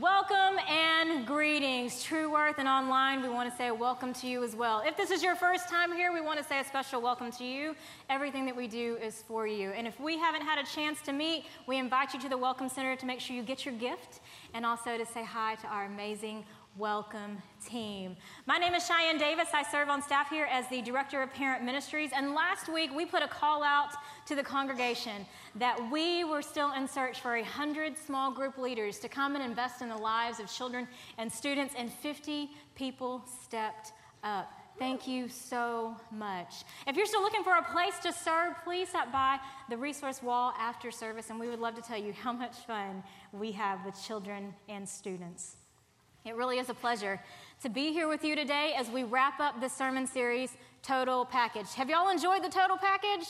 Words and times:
Welcome 0.00 0.58
and 0.70 1.26
greetings, 1.26 2.02
True 2.02 2.32
Worth 2.32 2.54
and 2.56 2.66
online. 2.66 3.20
We 3.20 3.28
want 3.28 3.50
to 3.50 3.56
say 3.58 3.70
welcome 3.70 4.14
to 4.14 4.26
you 4.26 4.42
as 4.42 4.56
well. 4.56 4.82
If 4.86 4.96
this 4.96 5.10
is 5.10 5.22
your 5.22 5.36
first 5.36 5.68
time 5.68 5.92
here, 5.92 6.14
we 6.14 6.22
want 6.22 6.38
to 6.38 6.44
say 6.46 6.60
a 6.60 6.64
special 6.64 7.02
welcome 7.02 7.30
to 7.32 7.44
you. 7.44 7.76
Everything 8.08 8.46
that 8.46 8.56
we 8.56 8.68
do 8.68 8.96
is 9.02 9.22
for 9.28 9.46
you. 9.46 9.68
And 9.72 9.86
if 9.86 10.00
we 10.00 10.16
haven't 10.16 10.46
had 10.46 10.58
a 10.58 10.64
chance 10.64 11.02
to 11.02 11.12
meet, 11.12 11.44
we 11.66 11.78
invite 11.78 12.14
you 12.14 12.20
to 12.20 12.30
the 12.30 12.38
Welcome 12.38 12.70
Center 12.70 12.96
to 12.96 13.04
make 13.04 13.20
sure 13.20 13.36
you 13.36 13.42
get 13.42 13.66
your 13.66 13.74
gift 13.74 14.20
and 14.54 14.64
also 14.64 14.96
to 14.96 15.04
say 15.04 15.24
hi 15.24 15.56
to 15.56 15.66
our 15.66 15.84
amazing 15.84 16.46
welcome 16.78 17.36
team. 17.66 18.16
My 18.46 18.56
name 18.56 18.74
is 18.74 18.86
Cheyenne 18.86 19.18
Davis. 19.18 19.48
I 19.52 19.62
serve 19.62 19.90
on 19.90 20.00
staff 20.00 20.30
here 20.30 20.48
as 20.50 20.66
the 20.68 20.80
Director 20.80 21.20
of 21.20 21.32
Parent 21.34 21.62
Ministries. 21.64 22.10
And 22.16 22.34
last 22.34 22.72
week 22.72 22.90
we 22.94 23.04
put 23.04 23.22
a 23.22 23.28
call 23.28 23.62
out 23.62 23.90
to 24.26 24.34
the 24.34 24.42
congregation 24.42 25.26
that 25.56 25.78
we 25.90 26.24
were 26.24 26.40
still 26.40 26.72
in 26.72 26.88
search 26.88 27.20
for 27.20 27.36
a 27.36 27.42
hundred 27.42 27.98
small 27.98 28.32
group 28.32 28.56
leaders 28.56 28.98
to 29.00 29.08
come 29.08 29.34
and 29.34 29.44
invest 29.44 29.82
in 29.82 29.90
the 29.90 29.96
lives 29.96 30.40
of 30.40 30.50
children 30.50 30.88
and 31.18 31.30
students, 31.30 31.74
and 31.76 31.92
50 31.92 32.50
people 32.74 33.22
stepped 33.44 33.92
up. 34.24 34.50
Thank 34.78 35.06
you 35.06 35.28
so 35.28 35.94
much. 36.10 36.64
If 36.86 36.96
you're 36.96 37.06
still 37.06 37.22
looking 37.22 37.44
for 37.44 37.56
a 37.56 37.62
place 37.62 37.98
to 38.02 38.12
serve, 38.12 38.54
please 38.64 38.88
stop 38.88 39.12
by 39.12 39.38
the 39.68 39.76
resource 39.76 40.22
wall 40.22 40.54
after 40.58 40.90
service, 40.90 41.28
and 41.28 41.38
we 41.38 41.48
would 41.48 41.60
love 41.60 41.74
to 41.74 41.82
tell 41.82 41.98
you 41.98 42.14
how 42.14 42.32
much 42.32 42.56
fun 42.66 43.02
we 43.32 43.52
have 43.52 43.84
with 43.84 44.02
children 44.02 44.54
and 44.70 44.88
students. 44.88 45.56
It 46.24 46.36
really 46.36 46.58
is 46.58 46.70
a 46.70 46.74
pleasure 46.74 47.20
to 47.62 47.68
be 47.68 47.92
here 47.92 48.06
with 48.06 48.22
you 48.22 48.36
today 48.36 48.74
as 48.76 48.88
we 48.88 49.02
wrap 49.02 49.40
up 49.40 49.60
this 49.60 49.72
sermon 49.72 50.06
series, 50.06 50.56
Total 50.80 51.24
Package. 51.24 51.74
Have 51.74 51.90
y'all 51.90 52.10
enjoyed 52.10 52.44
the 52.44 52.48
Total 52.48 52.76
Package? 52.76 53.26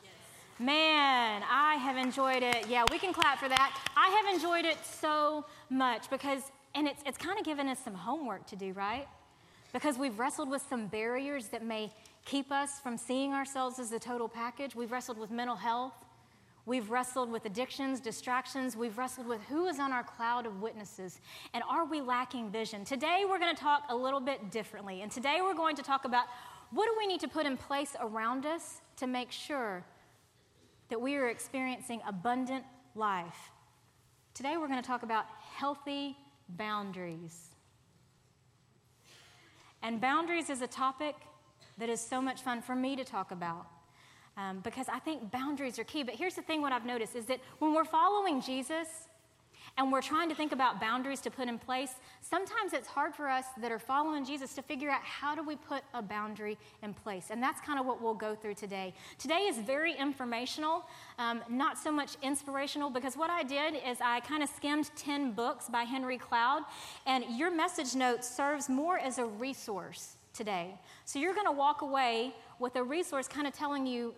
Yes. 0.00 0.12
Man, 0.60 1.42
I 1.50 1.74
have 1.74 1.96
enjoyed 1.96 2.44
it. 2.44 2.68
Yeah, 2.68 2.84
we 2.88 3.00
can 3.00 3.12
clap 3.12 3.40
for 3.40 3.48
that. 3.48 3.76
I 3.96 4.10
have 4.10 4.32
enjoyed 4.32 4.64
it 4.64 4.76
so 4.84 5.44
much 5.70 6.08
because, 6.08 6.52
and 6.76 6.86
it's, 6.86 7.02
it's 7.04 7.18
kind 7.18 7.36
of 7.36 7.44
given 7.44 7.66
us 7.66 7.80
some 7.82 7.94
homework 7.94 8.46
to 8.46 8.56
do, 8.56 8.72
right? 8.74 9.08
Because 9.72 9.98
we've 9.98 10.16
wrestled 10.16 10.48
with 10.48 10.62
some 10.70 10.86
barriers 10.86 11.48
that 11.48 11.64
may 11.64 11.92
keep 12.24 12.52
us 12.52 12.78
from 12.78 12.96
seeing 12.96 13.32
ourselves 13.32 13.80
as 13.80 13.90
the 13.90 13.98
total 13.98 14.28
package. 14.28 14.76
We've 14.76 14.92
wrestled 14.92 15.18
with 15.18 15.32
mental 15.32 15.56
health. 15.56 15.94
We've 16.66 16.90
wrestled 16.90 17.30
with 17.30 17.46
addictions, 17.46 18.00
distractions. 18.00 18.76
We've 18.76 18.98
wrestled 18.98 19.28
with 19.28 19.40
who 19.42 19.66
is 19.66 19.78
on 19.78 19.92
our 19.92 20.02
cloud 20.02 20.46
of 20.46 20.60
witnesses 20.60 21.20
and 21.54 21.62
are 21.68 21.84
we 21.84 22.00
lacking 22.00 22.50
vision? 22.50 22.84
Today 22.84 23.22
we're 23.26 23.38
going 23.38 23.54
to 23.54 23.60
talk 23.60 23.84
a 23.88 23.94
little 23.94 24.18
bit 24.18 24.50
differently. 24.50 25.02
And 25.02 25.10
today 25.10 25.38
we're 25.40 25.54
going 25.54 25.76
to 25.76 25.82
talk 25.84 26.04
about 26.04 26.26
what 26.72 26.86
do 26.86 26.94
we 26.98 27.06
need 27.06 27.20
to 27.20 27.28
put 27.28 27.46
in 27.46 27.56
place 27.56 27.94
around 28.00 28.46
us 28.46 28.80
to 28.96 29.06
make 29.06 29.30
sure 29.30 29.84
that 30.88 31.00
we 31.00 31.14
are 31.14 31.28
experiencing 31.28 32.00
abundant 32.04 32.64
life. 32.96 33.52
Today 34.34 34.56
we're 34.56 34.68
going 34.68 34.82
to 34.82 34.86
talk 34.86 35.04
about 35.04 35.26
healthy 35.54 36.16
boundaries. 36.48 37.50
And 39.82 40.00
boundaries 40.00 40.50
is 40.50 40.62
a 40.62 40.66
topic 40.66 41.14
that 41.78 41.88
is 41.88 42.00
so 42.00 42.20
much 42.20 42.42
fun 42.42 42.60
for 42.60 42.74
me 42.74 42.96
to 42.96 43.04
talk 43.04 43.30
about 43.30 43.68
um, 44.36 44.60
because 44.60 44.86
I 44.88 44.98
think 44.98 45.30
boundaries 45.30 45.78
are 45.78 45.84
key. 45.84 46.02
But 46.02 46.14
here's 46.14 46.34
the 46.34 46.42
thing 46.42 46.62
what 46.62 46.72
I've 46.72 46.86
noticed 46.86 47.16
is 47.16 47.26
that 47.26 47.40
when 47.58 47.74
we're 47.74 47.84
following 47.84 48.40
Jesus 48.40 48.88
and 49.78 49.92
we're 49.92 50.02
trying 50.02 50.28
to 50.28 50.34
think 50.34 50.52
about 50.52 50.80
boundaries 50.80 51.20
to 51.22 51.30
put 51.30 51.48
in 51.48 51.58
place, 51.58 51.90
sometimes 52.20 52.72
it's 52.72 52.88
hard 52.88 53.14
for 53.14 53.28
us 53.28 53.44
that 53.60 53.70
are 53.70 53.78
following 53.78 54.24
Jesus 54.24 54.54
to 54.54 54.62
figure 54.62 54.90
out 54.90 55.02
how 55.02 55.34
do 55.34 55.42
we 55.42 55.56
put 55.56 55.82
a 55.92 56.00
boundary 56.00 56.56
in 56.82 56.94
place. 56.94 57.26
And 57.30 57.42
that's 57.42 57.60
kind 57.60 57.78
of 57.78 57.84
what 57.84 58.00
we'll 58.00 58.14
go 58.14 58.34
through 58.34 58.54
today. 58.54 58.94
Today 59.18 59.46
is 59.48 59.58
very 59.58 59.94
informational, 59.94 60.86
um, 61.18 61.42
not 61.50 61.78
so 61.78 61.92
much 61.92 62.16
inspirational, 62.22 62.88
because 62.88 63.16
what 63.16 63.30
I 63.30 63.42
did 63.42 63.74
is 63.74 63.98
I 64.00 64.20
kind 64.20 64.42
of 64.42 64.48
skimmed 64.48 64.90
10 64.96 65.32
books 65.32 65.68
by 65.68 65.82
Henry 65.82 66.18
Cloud, 66.18 66.62
and 67.06 67.24
your 67.36 67.54
message 67.54 67.94
note 67.94 68.24
serves 68.24 68.68
more 68.68 68.98
as 68.98 69.18
a 69.18 69.26
resource 69.26 70.16
today. 70.32 70.74
So 71.04 71.18
you're 71.18 71.34
going 71.34 71.46
to 71.46 71.52
walk 71.52 71.82
away 71.82 72.34
with 72.58 72.76
a 72.76 72.82
resource 72.82 73.28
kind 73.28 73.46
of 73.46 73.52
telling 73.52 73.86
you 73.86 74.14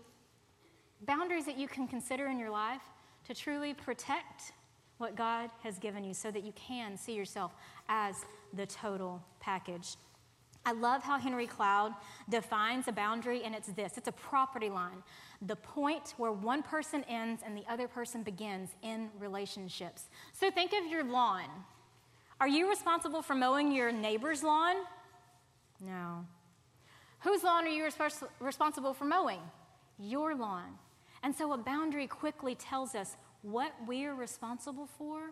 boundaries 1.07 1.47
that 1.47 1.59
you 1.59 1.69
can 1.69 1.87
consider 1.87 2.27
in 2.27 2.39
your 2.39 2.51
life 2.51 2.83
to 3.27 3.35
truly 3.35 3.75
protect 3.75 4.53
what 4.99 5.15
God 5.15 5.51
has 5.63 5.79
given 5.79 6.05
you 6.05 6.13
so 6.13 6.31
that 6.31 6.43
you 6.43 6.53
can 6.53 6.97
see 6.97 7.15
yourself 7.15 7.53
as 7.89 8.17
the 8.53 8.67
total 8.67 9.23
package. 9.41 9.97
I 10.67 10.73
love 10.73 11.03
how 11.03 11.19
Henry 11.19 11.47
Cloud 11.47 11.95
defines 12.29 12.89
a 12.89 12.93
boundary, 12.93 13.43
and 13.43 13.55
it's 13.55 13.69
this 13.69 13.97
it's 13.97 14.09
a 14.09 14.13
property 14.13 14.69
line, 14.69 15.03
the 15.41 15.57
point 15.57 16.15
where 16.17 16.33
one 16.33 16.63
person 16.63 17.05
ends 17.09 17.43
and 17.45 17.57
the 17.57 17.65
other 17.71 17.89
person 17.89 18.23
begins 18.23 18.71
in 18.83 19.09
relationships. 19.19 20.05
So 20.33 20.51
think 20.51 20.73
of 20.73 20.91
your 20.91 21.05
lawn. 21.05 21.49
Are 22.41 22.49
you 22.49 22.69
responsible 22.69 23.23
for 23.23 23.35
mowing 23.35 23.73
your 23.73 23.91
neighbor's 23.91 24.43
lawn? 24.43 24.77
No. 25.81 26.27
Whose 27.21 27.43
lawn 27.43 27.65
are 27.65 27.71
you 27.71 27.85
resp- 27.85 28.29
responsible 28.39 28.95
for 28.95 29.05
mowing? 29.05 29.41
Your 29.99 30.35
lawn. 30.35 30.79
And 31.23 31.35
so 31.35 31.53
a 31.53 31.59
boundary 31.59 32.07
quickly 32.07 32.55
tells 32.55 32.95
us 32.95 33.17
what 33.43 33.73
we 33.87 34.05
are 34.05 34.15
responsible 34.15 34.87
for 34.87 35.31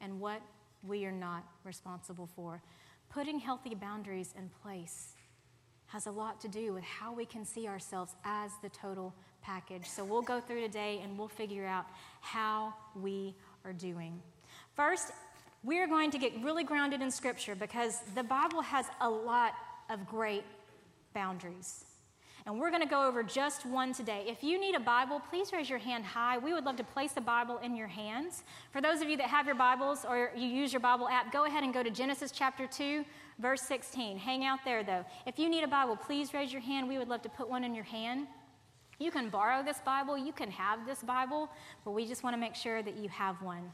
and 0.00 0.20
what 0.20 0.40
we 0.86 1.04
are 1.04 1.12
not 1.12 1.44
responsible 1.64 2.28
for. 2.34 2.62
Putting 3.08 3.38
healthy 3.38 3.74
boundaries 3.74 4.34
in 4.36 4.50
place 4.62 5.14
has 5.86 6.06
a 6.06 6.10
lot 6.10 6.40
to 6.40 6.48
do 6.48 6.72
with 6.72 6.84
how 6.84 7.12
we 7.12 7.24
can 7.24 7.44
see 7.44 7.68
ourselves 7.68 8.14
as 8.24 8.50
the 8.62 8.68
total 8.68 9.14
package. 9.42 9.88
So 9.88 10.04
we'll 10.04 10.22
go 10.22 10.40
through 10.40 10.60
today 10.60 11.00
and 11.02 11.16
we'll 11.16 11.28
figure 11.28 11.64
out 11.64 11.86
how 12.20 12.74
we 13.00 13.34
are 13.64 13.72
doing. 13.72 14.20
First, 14.74 15.12
we 15.62 15.80
are 15.80 15.86
going 15.86 16.10
to 16.10 16.18
get 16.18 16.32
really 16.42 16.64
grounded 16.64 17.00
in 17.00 17.10
Scripture 17.10 17.54
because 17.54 18.00
the 18.14 18.22
Bible 18.22 18.60
has 18.60 18.86
a 19.00 19.08
lot 19.08 19.54
of 19.88 20.06
great 20.06 20.44
boundaries. 21.14 21.85
And 22.46 22.60
we're 22.60 22.70
going 22.70 22.82
to 22.82 22.88
go 22.88 23.04
over 23.04 23.24
just 23.24 23.66
one 23.66 23.92
today. 23.92 24.24
If 24.28 24.44
you 24.44 24.60
need 24.60 24.76
a 24.76 24.80
Bible, 24.80 25.20
please 25.30 25.52
raise 25.52 25.68
your 25.68 25.80
hand 25.80 26.04
high. 26.04 26.38
We 26.38 26.52
would 26.52 26.64
love 26.64 26.76
to 26.76 26.84
place 26.84 27.10
the 27.10 27.20
Bible 27.20 27.58
in 27.58 27.74
your 27.74 27.88
hands. 27.88 28.44
For 28.70 28.80
those 28.80 29.02
of 29.02 29.08
you 29.08 29.16
that 29.16 29.26
have 29.26 29.46
your 29.46 29.56
Bibles 29.56 30.04
or 30.08 30.30
you 30.36 30.46
use 30.46 30.72
your 30.72 30.78
Bible 30.78 31.08
app, 31.08 31.32
go 31.32 31.46
ahead 31.46 31.64
and 31.64 31.74
go 31.74 31.82
to 31.82 31.90
Genesis 31.90 32.30
chapter 32.30 32.68
2, 32.68 33.04
verse 33.40 33.62
16. 33.62 34.16
Hang 34.16 34.44
out 34.44 34.60
there, 34.64 34.84
though. 34.84 35.04
If 35.26 35.40
you 35.40 35.48
need 35.48 35.64
a 35.64 35.68
Bible, 35.68 35.96
please 35.96 36.32
raise 36.32 36.52
your 36.52 36.62
hand. 36.62 36.88
We 36.88 36.98
would 36.98 37.08
love 37.08 37.22
to 37.22 37.28
put 37.28 37.50
one 37.50 37.64
in 37.64 37.74
your 37.74 37.84
hand. 37.84 38.28
You 39.00 39.10
can 39.10 39.28
borrow 39.28 39.64
this 39.64 39.80
Bible, 39.84 40.16
you 40.16 40.32
can 40.32 40.50
have 40.50 40.86
this 40.86 41.02
Bible, 41.02 41.50
but 41.84 41.90
we 41.90 42.06
just 42.06 42.22
want 42.22 42.34
to 42.34 42.40
make 42.40 42.54
sure 42.54 42.82
that 42.82 42.96
you 42.96 43.08
have 43.10 43.42
one. 43.42 43.70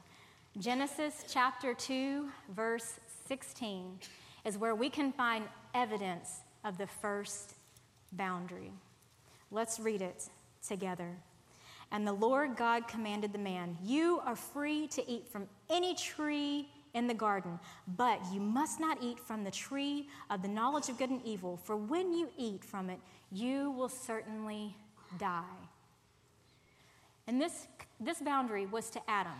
Genesis 0.58 1.24
chapter 1.28 1.74
2, 1.74 2.28
verse 2.48 2.98
16 3.28 4.00
is 4.44 4.58
where 4.58 4.74
we 4.74 4.90
can 4.90 5.12
find 5.12 5.44
evidence 5.74 6.40
of 6.64 6.76
the 6.76 6.86
first 6.86 7.54
boundary. 8.12 8.72
Let's 9.50 9.80
read 9.80 10.02
it 10.02 10.28
together. 10.66 11.16
And 11.90 12.06
the 12.06 12.12
Lord 12.12 12.56
God 12.56 12.88
commanded 12.88 13.32
the 13.32 13.38
man, 13.38 13.76
You 13.84 14.20
are 14.24 14.36
free 14.36 14.86
to 14.88 15.10
eat 15.10 15.28
from 15.28 15.46
any 15.68 15.94
tree 15.94 16.68
in 16.94 17.06
the 17.06 17.14
garden, 17.14 17.58
but 17.96 18.20
you 18.32 18.40
must 18.40 18.80
not 18.80 18.98
eat 19.02 19.18
from 19.18 19.44
the 19.44 19.50
tree 19.50 20.08
of 20.30 20.42
the 20.42 20.48
knowledge 20.48 20.88
of 20.88 20.98
good 20.98 21.10
and 21.10 21.22
evil, 21.24 21.56
for 21.56 21.76
when 21.76 22.12
you 22.12 22.28
eat 22.36 22.64
from 22.64 22.90
it, 22.90 22.98
you 23.30 23.70
will 23.70 23.88
certainly 23.88 24.74
die. 25.18 25.44
And 27.26 27.40
this, 27.40 27.66
this 28.00 28.20
boundary 28.20 28.66
was 28.66 28.90
to 28.90 29.00
Adam. 29.08 29.38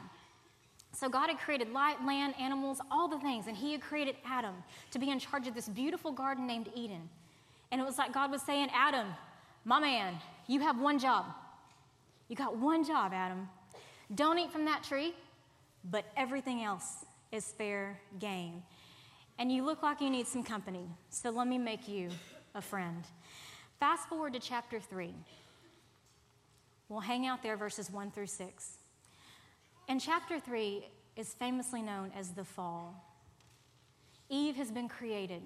So 0.94 1.08
God 1.08 1.28
had 1.28 1.38
created 1.38 1.72
light, 1.72 2.04
land, 2.06 2.34
animals, 2.38 2.78
all 2.90 3.08
the 3.08 3.18
things, 3.18 3.46
and 3.46 3.56
He 3.56 3.72
had 3.72 3.80
created 3.80 4.16
Adam 4.26 4.54
to 4.90 4.98
be 4.98 5.10
in 5.10 5.18
charge 5.18 5.46
of 5.46 5.54
this 5.54 5.68
beautiful 5.68 6.12
garden 6.12 6.46
named 6.46 6.68
Eden. 6.74 7.08
And 7.72 7.80
it 7.80 7.84
was 7.84 7.96
like 7.98 8.12
God 8.12 8.30
was 8.30 8.42
saying, 8.42 8.68
Adam, 8.74 9.08
my 9.64 9.80
man, 9.80 10.14
you 10.46 10.60
have 10.60 10.78
one 10.78 10.98
job. 10.98 11.24
You 12.28 12.36
got 12.36 12.56
one 12.56 12.84
job, 12.84 13.12
Adam. 13.14 13.48
Don't 14.14 14.38
eat 14.38 14.52
from 14.52 14.66
that 14.66 14.84
tree, 14.84 15.14
but 15.90 16.04
everything 16.16 16.62
else 16.62 17.06
is 17.32 17.46
fair 17.46 17.98
game. 18.18 18.62
And 19.38 19.50
you 19.50 19.64
look 19.64 19.82
like 19.82 20.02
you 20.02 20.10
need 20.10 20.26
some 20.26 20.44
company, 20.44 20.86
so 21.08 21.30
let 21.30 21.48
me 21.48 21.56
make 21.56 21.88
you 21.88 22.10
a 22.54 22.60
friend. 22.60 23.04
Fast 23.80 24.06
forward 24.08 24.34
to 24.34 24.38
chapter 24.38 24.78
3. 24.78 25.14
We'll 26.90 27.00
hang 27.00 27.26
out 27.26 27.42
there, 27.42 27.56
verses 27.56 27.90
1 27.90 28.10
through 28.10 28.26
6. 28.26 28.76
And 29.88 29.98
chapter 29.98 30.38
3 30.38 30.86
is 31.16 31.32
famously 31.32 31.80
known 31.80 32.12
as 32.14 32.32
the 32.32 32.44
fall. 32.44 33.02
Eve 34.28 34.56
has 34.56 34.70
been 34.70 34.88
created 34.88 35.42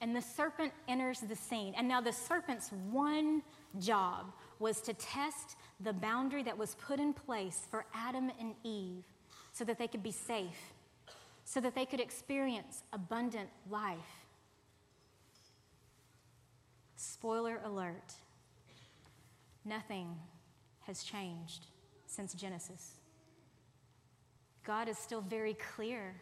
and 0.00 0.14
the 0.14 0.20
serpent 0.20 0.72
enters 0.88 1.20
the 1.20 1.36
scene. 1.36 1.74
And 1.76 1.88
now 1.88 2.00
the 2.00 2.12
serpent's 2.12 2.70
one 2.90 3.42
job 3.78 4.32
was 4.58 4.80
to 4.82 4.94
test 4.94 5.56
the 5.80 5.92
boundary 5.92 6.42
that 6.42 6.56
was 6.56 6.74
put 6.76 7.00
in 7.00 7.12
place 7.12 7.66
for 7.70 7.86
Adam 7.94 8.30
and 8.38 8.54
Eve 8.62 9.04
so 9.52 9.64
that 9.64 9.78
they 9.78 9.88
could 9.88 10.02
be 10.02 10.12
safe, 10.12 10.72
so 11.44 11.60
that 11.60 11.74
they 11.74 11.86
could 11.86 12.00
experience 12.00 12.82
abundant 12.92 13.48
life. 13.70 13.98
Spoiler 16.96 17.60
alert 17.64 18.14
nothing 19.64 20.14
has 20.82 21.02
changed 21.02 21.66
since 22.06 22.32
Genesis. 22.34 23.00
God 24.64 24.88
is 24.88 24.96
still 24.96 25.20
very 25.20 25.54
clear 25.74 26.14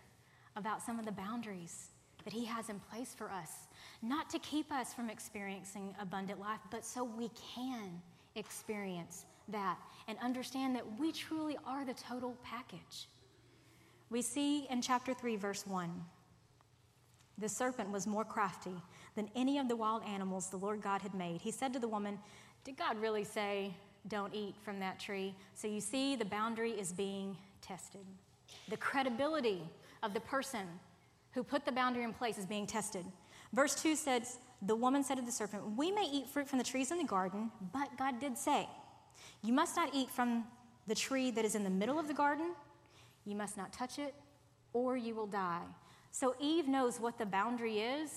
about 0.56 0.82
some 0.82 0.98
of 0.98 1.04
the 1.04 1.12
boundaries 1.12 1.90
that 2.24 2.32
He 2.32 2.44
has 2.46 2.68
in 2.68 2.80
place 2.80 3.14
for 3.16 3.30
us, 3.30 3.50
not 4.02 4.30
to 4.30 4.38
keep 4.38 4.72
us 4.72 4.92
from 4.94 5.10
experiencing 5.10 5.94
abundant 6.00 6.40
life, 6.40 6.60
but 6.70 6.84
so 6.84 7.04
we 7.04 7.30
can 7.54 8.00
experience 8.34 9.26
that 9.48 9.78
and 10.08 10.18
understand 10.22 10.74
that 10.76 10.98
we 10.98 11.12
truly 11.12 11.56
are 11.66 11.84
the 11.84 11.94
total 11.94 12.36
package. 12.42 13.08
We 14.10 14.22
see 14.22 14.66
in 14.70 14.82
chapter 14.82 15.14
3, 15.14 15.36
verse 15.36 15.66
1 15.66 16.04
the 17.38 17.48
serpent 17.48 17.90
was 17.90 18.06
more 18.06 18.24
crafty 18.24 18.74
than 19.16 19.28
any 19.34 19.58
of 19.58 19.68
the 19.68 19.76
wild 19.76 20.04
animals 20.04 20.50
the 20.50 20.56
Lord 20.56 20.80
God 20.80 21.02
had 21.02 21.14
made. 21.14 21.40
He 21.40 21.50
said 21.50 21.72
to 21.72 21.78
the 21.78 21.88
woman, 21.88 22.18
Did 22.62 22.76
God 22.76 22.96
really 23.00 23.24
say, 23.24 23.74
don't 24.08 24.34
eat 24.34 24.54
from 24.62 24.78
that 24.80 25.00
tree? 25.00 25.34
So 25.54 25.66
you 25.66 25.80
see, 25.80 26.14
the 26.14 26.24
boundary 26.24 26.72
is 26.72 26.92
being 26.92 27.36
tested. 27.60 28.04
The 28.68 28.76
credibility 28.76 29.62
of 30.02 30.14
the 30.14 30.20
person 30.20 30.66
who 31.34 31.42
put 31.42 31.64
the 31.64 31.72
boundary 31.72 32.04
in 32.04 32.12
place 32.12 32.38
is 32.38 32.46
being 32.46 32.66
tested. 32.66 33.04
Verse 33.52 33.74
2 33.74 33.96
says, 33.96 34.38
The 34.62 34.76
woman 34.76 35.02
said 35.04 35.16
to 35.16 35.22
the 35.22 35.32
serpent, 35.32 35.76
We 35.76 35.90
may 35.90 36.08
eat 36.10 36.28
fruit 36.28 36.48
from 36.48 36.58
the 36.58 36.64
trees 36.64 36.90
in 36.90 36.98
the 36.98 37.04
garden, 37.04 37.50
but 37.72 37.88
God 37.98 38.20
did 38.20 38.38
say, 38.38 38.68
You 39.42 39.52
must 39.52 39.76
not 39.76 39.90
eat 39.94 40.10
from 40.10 40.44
the 40.86 40.94
tree 40.94 41.30
that 41.30 41.44
is 41.44 41.54
in 41.54 41.64
the 41.64 41.70
middle 41.70 41.98
of 41.98 42.08
the 42.08 42.14
garden, 42.14 42.54
you 43.24 43.34
must 43.34 43.56
not 43.56 43.72
touch 43.72 43.98
it, 43.98 44.14
or 44.72 44.96
you 44.96 45.14
will 45.14 45.26
die. 45.26 45.62
So 46.10 46.36
Eve 46.38 46.68
knows 46.68 47.00
what 47.00 47.18
the 47.18 47.26
boundary 47.26 47.80
is, 47.80 48.10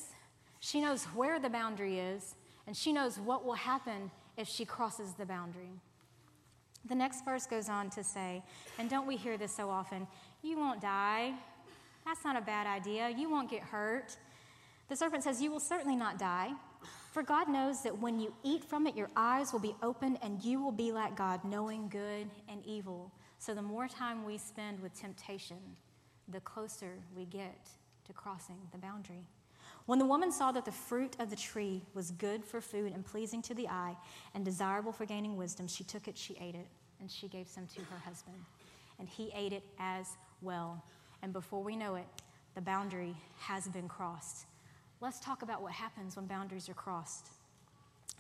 she 0.60 0.82
knows 0.82 1.06
where 1.06 1.40
the 1.40 1.50
boundary 1.50 2.00
is, 2.00 2.36
and 2.66 2.76
she 2.76 2.92
knows 2.92 3.20
what 3.20 3.46
will 3.46 3.54
happen 3.54 4.12
if 4.36 4.48
she 4.48 4.66
crosses 4.66 5.14
the 5.14 5.26
boundary. 5.26 5.80
The 6.86 6.96
next 6.96 7.26
verse 7.26 7.46
goes 7.46 7.70
on 7.70 7.90
to 7.92 8.04
say, 8.04 8.44
and 8.78 8.90
don't 8.90 9.08
we 9.08 9.18
hear 9.18 9.38
this 9.38 9.56
so 9.56 9.70
often? 9.70 10.08
You 10.42 10.58
won't 10.58 10.82
die. 10.82 11.34
That's 12.08 12.24
not 12.24 12.38
a 12.38 12.42
bad 12.42 12.68
idea. 12.68 13.10
You 13.10 13.30
won't 13.30 13.50
get 13.50 13.62
hurt. 13.62 14.16
The 14.88 14.96
serpent 14.96 15.26
says, 15.26 15.42
You 15.42 15.52
will 15.52 15.60
certainly 15.60 15.98
not 15.98 16.18
die. 16.18 16.52
For 17.12 17.22
God 17.22 17.50
knows 17.50 17.84
that 17.84 18.00
when 18.00 18.18
you 18.18 18.34
eat 18.44 18.64
from 18.64 18.88
it, 18.88 18.96
your 18.96 19.10
eyes 19.18 19.52
will 19.52 19.60
be 19.60 19.76
opened 19.84 20.18
and 20.22 20.42
you 20.42 20.64
will 20.64 20.72
be 20.72 20.94
like 20.94 21.18
God, 21.18 21.44
knowing 21.44 21.90
good 21.90 22.30
and 22.48 22.66
evil. 22.66 23.12
So 23.40 23.54
the 23.54 23.62
more 23.62 23.90
time 23.90 24.24
we 24.24 24.38
spend 24.38 24.80
with 24.80 24.98
temptation, 24.98 25.58
the 26.30 26.40
closer 26.40 26.94
we 27.14 27.26
get 27.26 27.68
to 28.06 28.14
crossing 28.14 28.56
the 28.72 28.78
boundary. 28.78 29.26
When 29.86 30.00
the 30.00 30.06
woman 30.06 30.32
saw 30.32 30.54
that 30.54 30.64
the 30.64 30.72
fruit 30.72 31.18
of 31.20 31.30
the 31.30 31.36
tree 31.36 31.82
was 31.94 32.12
good 32.12 32.46
for 32.46 32.62
food 32.62 32.94
and 32.94 33.06
pleasing 33.06 33.42
to 33.42 33.54
the 33.54 33.68
eye 33.68 33.98
and 34.34 34.46
desirable 34.46 34.94
for 34.94 35.06
gaining 35.06 35.36
wisdom, 35.36 35.68
she 35.68 35.84
took 35.84 36.08
it, 36.08 36.18
she 36.18 36.38
ate 36.40 36.56
it, 36.56 36.68
and 37.02 37.12
she 37.12 37.28
gave 37.28 37.50
some 37.50 37.68
to 37.68 37.82
her 37.82 37.98
husband. 38.06 38.38
And 38.98 39.10
he 39.10 39.30
ate 39.36 39.52
it 39.52 39.64
as 39.78 40.08
well. 40.42 40.82
And 41.22 41.34
before 41.34 41.64
we 41.64 41.76
know 41.76 41.96
it, 41.96 42.06
the 42.56 42.62
boundary 42.62 43.16
has 43.40 43.68
been 43.68 43.88
crossed. 43.88 44.46
Let's 45.00 45.20
talk 45.20 45.42
about 45.42 45.62
what 45.62 45.74
happens 45.74 46.16
when 46.16 46.26
boundaries 46.26 46.70
are 46.70 46.74
crossed. 46.74 47.28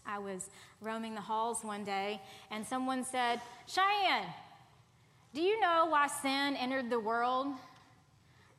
I 0.05 0.19
was 0.19 0.49
roaming 0.81 1.15
the 1.15 1.21
halls 1.21 1.63
one 1.63 1.83
day, 1.83 2.21
and 2.51 2.65
someone 2.65 3.03
said, 3.03 3.41
Cheyenne, 3.65 4.27
do 5.33 5.41
you 5.41 5.59
know 5.59 5.87
why 5.89 6.07
sin 6.07 6.55
entered 6.55 6.89
the 6.89 6.99
world? 6.99 7.47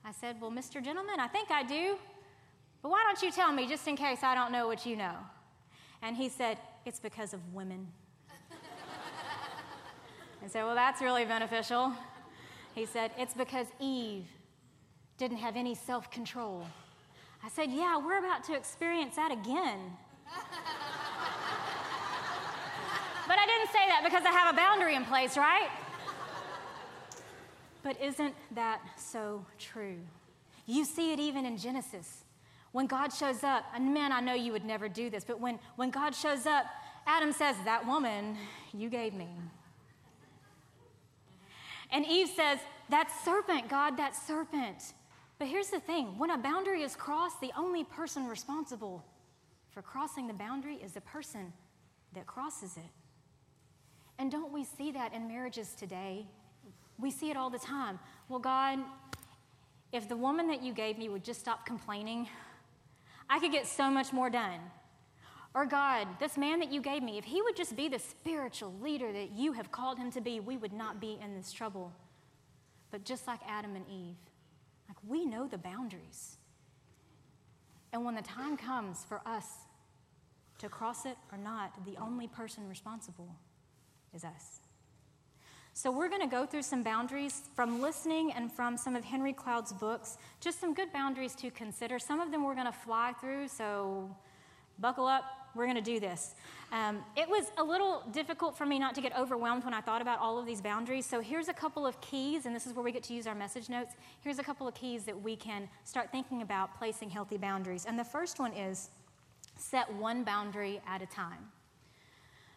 I 0.05 0.13
said, 0.13 0.41
Well, 0.41 0.51
Mr. 0.51 0.85
Gentleman, 0.85 1.21
I 1.21 1.29
think 1.29 1.51
I 1.51 1.63
do. 1.63 1.97
But 2.83 2.91
why 2.91 3.03
don't 3.07 3.21
you 3.23 3.33
tell 3.33 3.53
me 3.53 3.67
just 3.67 3.87
in 3.89 3.97
case 3.97 4.19
I 4.23 4.35
don't 4.35 4.53
know 4.53 4.67
what 4.67 4.87
you 4.87 4.97
know? 4.97 5.15
And 6.03 6.17
he 6.17 6.29
said, 6.29 6.59
It's 6.85 7.01
because 7.01 7.35
of 7.35 7.41
women. 7.55 7.87
I 10.45 10.49
said, 10.49 10.65
Well, 10.65 10.75
that's 10.75 11.01
really 11.01 11.25
beneficial. 11.25 11.93
He 12.79 12.87
said, 12.87 13.11
It's 13.19 13.35
because 13.35 13.67
Eve 13.81 14.25
didn't 15.17 15.39
have 15.39 15.57
any 15.57 15.75
self 15.75 16.13
control. 16.13 16.65
I 17.43 17.49
said, 17.49 17.73
Yeah, 17.73 17.99
we're 17.99 18.21
about 18.21 18.45
to 18.45 18.55
experience 18.55 19.17
that 19.17 19.33
again. 19.33 19.97
but 23.27 23.39
I 23.39 23.47
didn't 23.47 23.73
say 23.73 23.85
that 23.89 24.03
because 24.05 24.25
I 24.25 24.31
have 24.31 24.55
a 24.55 24.57
boundary 24.57 24.95
in 24.95 25.05
place, 25.05 25.37
right? 25.37 25.69
But 27.83 28.01
isn't 28.01 28.35
that 28.55 28.81
so 28.97 29.45
true? 29.59 29.99
You 30.67 30.85
see 30.85 31.13
it 31.13 31.19
even 31.19 31.47
in 31.47 31.59
Genesis. 31.59 32.25
When 32.71 32.87
God 32.87 33.13
shows 33.13 33.43
up, 33.43 33.65
and 33.75 33.93
man, 33.93 34.13
I 34.13 34.21
know 34.21 34.35
you 34.35 34.53
would 34.53 34.65
never 34.65 34.89
do 34.89 35.11
this, 35.11 35.25
but 35.25 35.41
when, 35.41 35.59
when 35.75 35.91
God 35.91 36.15
shows 36.15 36.47
up, 36.47 36.67
Adam 37.09 37.33
says, 37.33 37.57
That 37.65 37.89
woman 37.89 38.37
you 38.73 38.89
gave 38.89 39.15
me. 39.15 39.27
And 41.91 42.07
Eve 42.07 42.29
says, 42.29 42.59
That 42.91 43.11
serpent, 43.25 43.69
God, 43.69 43.97
that 43.97 44.15
serpent. 44.15 44.95
But 45.39 45.49
here's 45.49 45.69
the 45.69 45.81
thing 45.81 46.19
when 46.19 46.31
a 46.31 46.39
boundary 46.39 46.83
is 46.83 46.97
crossed, 46.97 47.41
the 47.41 47.53
only 47.57 47.85
person 47.85 48.27
responsible 48.27 49.05
for 49.71 49.83
crossing 49.83 50.27
the 50.27 50.35
boundary 50.35 50.77
is 50.77 50.93
the 50.93 51.01
person 51.01 51.53
that 52.15 52.27
crosses 52.27 52.77
it. 52.77 52.91
And 54.19 54.31
don't 54.31 54.53
we 54.53 54.65
see 54.65 54.91
that 54.93 55.15
in 55.15 55.29
marriages 55.29 55.75
today? 55.75 56.27
We 56.99 57.11
see 57.11 57.31
it 57.31 57.37
all 57.37 57.51
the 57.51 57.61
time. 57.61 58.01
Well, 58.29 58.41
God, 58.41 58.81
if 59.93 60.09
the 60.09 60.17
woman 60.17 60.49
that 60.49 60.63
you 60.63 60.73
gave 60.73 60.99
me 60.99 61.09
would 61.09 61.23
just 61.23 61.39
stop 61.39 61.65
complaining, 61.65 62.29
I 63.31 63.39
could 63.39 63.53
get 63.53 63.67
so 63.67 63.91
much 63.91 64.13
more 64.13 64.29
done. 64.29 64.59
Or, 65.55 65.67
God, 65.67 66.07
this 66.21 66.37
man 66.37 66.61
that 66.61 66.71
you 66.71 66.81
gave 66.81 67.03
me, 67.03 67.19
if 67.19 67.25
he 67.25 67.43
would 67.43 67.57
just 67.57 67.75
be 67.75 67.89
the 67.89 67.99
spiritual 67.99 68.75
leader 68.81 69.13
that 69.13 69.33
you 69.33 69.53
have 69.53 69.73
called 69.73 69.99
him 69.99 70.11
to 70.13 70.21
be, 70.21 70.41
we 70.41 70.57
would 70.57 70.73
not 70.73 71.01
be 71.01 71.19
in 71.23 71.35
this 71.35 71.53
trouble. 71.53 71.93
But 72.91 73.05
just 73.05 73.27
like 73.27 73.41
Adam 73.49 73.75
and 73.75 73.87
Eve, 73.89 74.17
like 74.89 74.99
we 75.07 75.25
know 75.25 75.47
the 75.47 75.59
boundaries. 75.59 76.37
And 77.93 78.05
when 78.05 78.15
the 78.15 78.23
time 78.23 78.57
comes 78.57 79.05
for 79.05 79.21
us 79.27 79.47
to 80.59 80.69
cross 80.69 81.07
it 81.07 81.17
or 81.33 81.39
not, 81.39 81.85
the 81.85 81.97
only 81.97 82.27
person 82.29 82.69
responsible 82.69 83.35
is 84.15 84.25
us. 84.25 84.61
So, 85.73 85.93
we're 85.93 86.09
going 86.09 86.23
to 86.23 86.27
go 86.27 86.45
through 86.45 86.63
some 86.63 86.83
boundaries 86.83 87.43
from 87.55 87.81
listening 87.81 88.33
and 88.33 88.51
from 88.51 88.77
some 88.77 88.97
of 88.97 89.05
Henry 89.05 89.33
Cloud's 89.33 89.73
books, 89.73 90.19
just 90.41 90.61
some 90.61 90.75
good 90.75 90.93
boundaries 90.93 91.37
to 91.37 91.53
consider. 91.53 92.01
Some 92.01 92.19
of 92.19 92.33
them 92.33 92.43
we're 92.43 92.57
going 92.57 92.67
to 92.67 92.73
fly 92.73 93.13
through, 93.21 93.47
so 93.47 94.11
buckle 94.79 95.07
up. 95.07 95.25
We're 95.55 95.65
going 95.65 95.77
to 95.77 95.83
do 95.83 95.99
this. 95.99 96.35
Um, 96.71 97.03
it 97.17 97.29
was 97.29 97.51
a 97.57 97.65
little 97.65 98.05
difficult 98.13 98.57
for 98.57 98.67
me 98.67 98.79
not 98.79 98.95
to 98.95 99.01
get 99.01 99.17
overwhelmed 99.19 99.65
when 99.65 99.75
I 99.75 99.81
thought 99.81 100.03
about 100.03 100.21
all 100.21 100.39
of 100.39 100.47
these 100.47 100.61
boundaries. 100.61 101.07
So, 101.07 101.21
here's 101.21 101.49
a 101.49 101.55
couple 101.55 101.87
of 101.87 102.01
keys, 102.01 102.47
and 102.47 102.55
this 102.55 102.67
is 102.67 102.75
where 102.75 102.85
we 102.85 102.93
get 102.93 103.03
to 103.05 103.15
use 103.15 103.27
our 103.27 103.35
message 103.35 103.69
notes. 103.69 103.95
Here's 104.21 104.39
a 104.39 104.43
couple 104.43 104.69
of 104.69 104.75
keys 104.75 105.05
that 105.05 105.21
we 105.21 105.35
can 105.35 105.69
start 105.85 106.13
thinking 106.13 106.43
about 106.43 106.79
placing 106.79 107.11
healthy 107.11 107.39
boundaries. 107.39 107.87
And 107.87 107.99
the 107.99 108.05
first 108.05 108.39
one 108.39 108.53
is 108.53 108.91
set 109.57 109.93
one 109.95 110.23
boundary 110.23 110.81
at 110.87 111.03
a 111.03 111.07
time. 111.07 111.51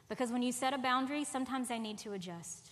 Because 0.09 0.31
when 0.31 0.43
you 0.43 0.51
set 0.51 0.73
a 0.73 0.77
boundary, 0.77 1.23
sometimes 1.23 1.69
they 1.69 1.79
need 1.79 1.97
to 1.99 2.13
adjust. 2.13 2.71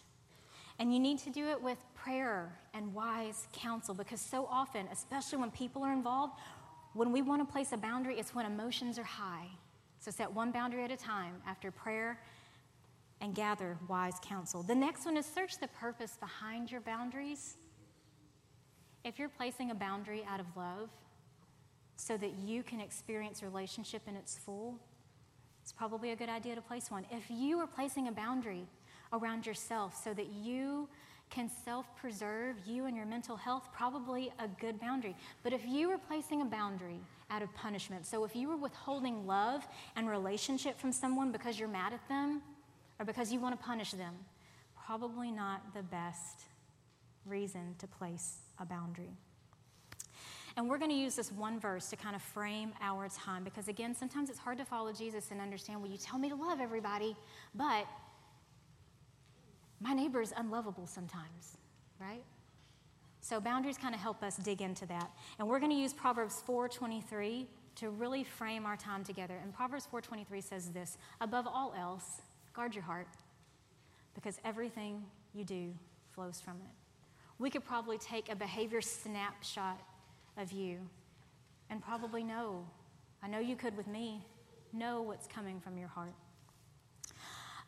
And 0.77 0.93
you 0.93 1.00
need 1.00 1.19
to 1.19 1.29
do 1.29 1.47
it 1.47 1.62
with 1.62 1.77
prayer 1.95 2.53
and 2.74 2.93
wise 2.93 3.47
counsel 3.53 3.93
because 3.93 4.21
so 4.21 4.47
often, 4.50 4.88
especially 4.91 5.38
when 5.38 5.51
people 5.51 5.83
are 5.83 5.91
involved, 5.91 6.33
when 6.93 7.12
we 7.12 7.22
want 7.22 7.46
to 7.46 7.51
place 7.51 7.72
a 7.72 7.77
boundary, 7.77 8.19
it's 8.19 8.34
when 8.34 8.46
emotions 8.46 8.98
are 8.98 9.03
high. 9.03 9.48
So 10.00 10.12
set 10.12 10.31
one 10.31 10.51
boundary 10.51 10.84
at 10.84 10.91
a 10.91 10.98
time 10.98 11.36
after 11.46 11.72
prayer 11.72 12.19
and 13.22 13.36
gather 13.36 13.77
wise 13.88 14.15
counsel. 14.22 14.63
The 14.63 14.75
next 14.75 15.05
one 15.05 15.17
is 15.17 15.25
search 15.25 15.60
the 15.60 15.67
purpose 15.67 16.17
behind 16.19 16.72
your 16.72 16.81
boundaries. 16.81 17.58
If 19.03 19.19
you're 19.19 19.29
placing 19.29 19.72
a 19.72 19.75
boundary 19.75 20.24
out 20.27 20.39
of 20.39 20.46
love 20.55 20.89
so 21.96 22.17
that 22.17 22.34
you 22.46 22.63
can 22.63 22.79
experience 22.79 23.43
relationship 23.43 24.03
in 24.08 24.15
its 24.15 24.38
full, 24.38 24.79
it's 25.62 25.72
probably 25.72 26.12
a 26.12 26.15
good 26.15 26.29
idea 26.29 26.55
to 26.55 26.62
place 26.62 26.89
one. 26.89 27.05
If 27.12 27.24
you 27.29 27.60
are 27.60 27.67
placing 27.67 28.08
a 28.08 28.12
boundary 28.12 28.65
around 29.12 29.46
yourself 29.46 30.01
so 30.01 30.13
that 30.13 30.27
you 30.27 30.88
can 31.29 31.50
self 31.63 31.86
preserve 31.95 32.55
you 32.65 32.86
and 32.86 32.95
your 32.95 33.05
mental 33.05 33.36
health, 33.36 33.69
probably 33.74 34.31
a 34.39 34.48
good 34.48 34.79
boundary. 34.79 35.15
But 35.43 35.53
if 35.53 35.62
you 35.65 35.89
were 35.89 35.98
placing 35.98 36.41
a 36.41 36.45
boundary 36.45 37.00
out 37.29 37.41
of 37.41 37.53
punishment, 37.53 38.05
so 38.05 38.24
if 38.24 38.36
you 38.36 38.48
were 38.48 38.57
withholding 38.57 39.27
love 39.27 39.67
and 39.95 40.09
relationship 40.09 40.79
from 40.79 40.91
someone 40.91 41.31
because 41.31 41.59
you're 41.59 41.69
mad 41.69 41.93
at 41.93 42.07
them 42.09 42.41
or 43.00 43.05
because 43.05 43.31
you 43.31 43.39
want 43.39 43.59
to 43.59 43.63
punish 43.65 43.91
them, 43.91 44.15
probably 44.86 45.31
not 45.31 45.74
the 45.74 45.83
best 45.83 46.41
reason 47.25 47.75
to 47.77 47.88
place 47.88 48.39
a 48.59 48.65
boundary. 48.65 49.12
And 50.57 50.67
we're 50.67 50.79
going 50.79 50.91
to 50.91 50.98
use 50.98 51.15
this 51.15 51.31
one 51.31 51.59
verse 51.59 51.89
to 51.91 51.95
kind 51.95 52.15
of 52.15 52.21
frame 52.21 52.74
our 52.81 53.07
time 53.07 53.43
because, 53.43 53.67
again, 53.67 53.95
sometimes 53.95 54.29
it's 54.29 54.39
hard 54.39 54.57
to 54.57 54.65
follow 54.65 54.91
Jesus 54.91 55.31
and 55.31 55.39
understand, 55.39 55.81
well, 55.81 55.91
you 55.91 55.98
tell 55.98 56.19
me 56.19 56.27
to 56.27 56.36
love 56.36 56.59
everybody, 56.59 57.15
but 57.55 57.86
my 59.79 59.93
neighbor 59.93 60.21
is 60.21 60.33
unlovable 60.36 60.88
sometimes, 60.88 61.57
right? 62.00 62.24
So 63.21 63.39
boundaries 63.39 63.77
kind 63.77 63.93
of 63.93 64.01
help 64.01 64.24
us 64.24 64.38
dig 64.38 64.62
into 64.62 64.86
that. 64.88 65.12
And 65.38 65.48
we're 65.48 65.59
going 65.59 65.71
to 65.71 65.77
use 65.77 65.93
Proverbs 65.93 66.43
4:23 66.48 67.48
to 67.75 67.89
really 67.89 68.24
frame 68.24 68.65
our 68.65 68.75
time 68.75 69.03
together. 69.03 69.39
And 69.41 69.53
Proverbs 69.53 69.88
4:23 69.91 70.43
says 70.43 70.71
this, 70.71 70.98
above 71.21 71.48
all 71.48 71.74
else, 71.77 72.21
guard 72.53 72.75
your 72.75 72.83
heart 72.83 73.07
because 74.13 74.39
everything 74.43 75.05
you 75.33 75.43
do 75.45 75.74
flows 76.12 76.41
from 76.41 76.55
it. 76.55 76.74
We 77.38 77.50
could 77.50 77.63
probably 77.63 77.98
take 77.98 78.29
a 78.29 78.36
behavior 78.36 78.81
snapshot 78.81 79.79
of 80.38 80.51
you 80.51 80.79
and 81.69 81.81
probably 81.81 82.24
know. 82.24 82.65
I 83.24 83.27
know 83.27 83.39
you 83.39 83.55
could 83.55 83.77
with 83.77 83.88
me. 83.88 84.25
Know 84.74 85.01
what's 85.01 85.27
coming 85.27 85.59
from 85.59 85.77
your 85.77 85.88
heart. 85.88 86.13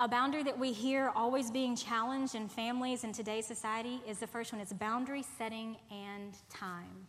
A 0.01 0.07
boundary 0.07 0.41
that 0.41 0.57
we 0.57 0.71
hear 0.71 1.11
always 1.15 1.51
being 1.51 1.75
challenged 1.75 2.33
in 2.33 2.49
families 2.49 3.03
in 3.03 3.13
today's 3.13 3.45
society 3.45 4.01
is 4.07 4.17
the 4.17 4.25
first 4.25 4.51
one 4.51 4.59
it's 4.59 4.73
boundary 4.73 5.23
setting 5.37 5.77
and 5.91 6.33
time. 6.49 7.05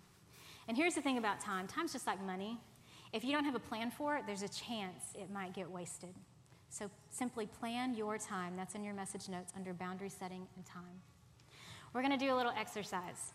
And 0.69 0.77
here's 0.77 0.95
the 0.95 1.01
thing 1.01 1.17
about 1.17 1.41
time 1.41 1.67
time's 1.67 1.95
just 1.95 2.07
like 2.07 2.23
money. 2.23 2.59
If 3.15 3.25
you 3.25 3.33
don't 3.33 3.47
have 3.47 3.55
a 3.55 3.61
plan 3.61 3.91
for 3.91 4.19
it, 4.19 4.25
there's 4.27 4.43
a 4.43 4.49
chance 4.49 5.05
it 5.15 5.31
might 5.31 5.55
get 5.55 5.71
wasted. 5.71 6.15
So 6.69 6.91
simply 7.09 7.47
plan 7.47 7.95
your 7.95 8.19
time. 8.19 8.57
That's 8.59 8.75
in 8.75 8.85
your 8.85 8.93
message 8.93 9.27
notes 9.31 9.55
under 9.57 9.73
boundary 9.73 10.11
setting 10.11 10.47
and 10.55 10.67
time. 10.67 11.01
We're 11.95 12.03
going 12.03 12.19
to 12.19 12.23
do 12.23 12.35
a 12.35 12.37
little 12.37 12.53
exercise. 12.59 13.33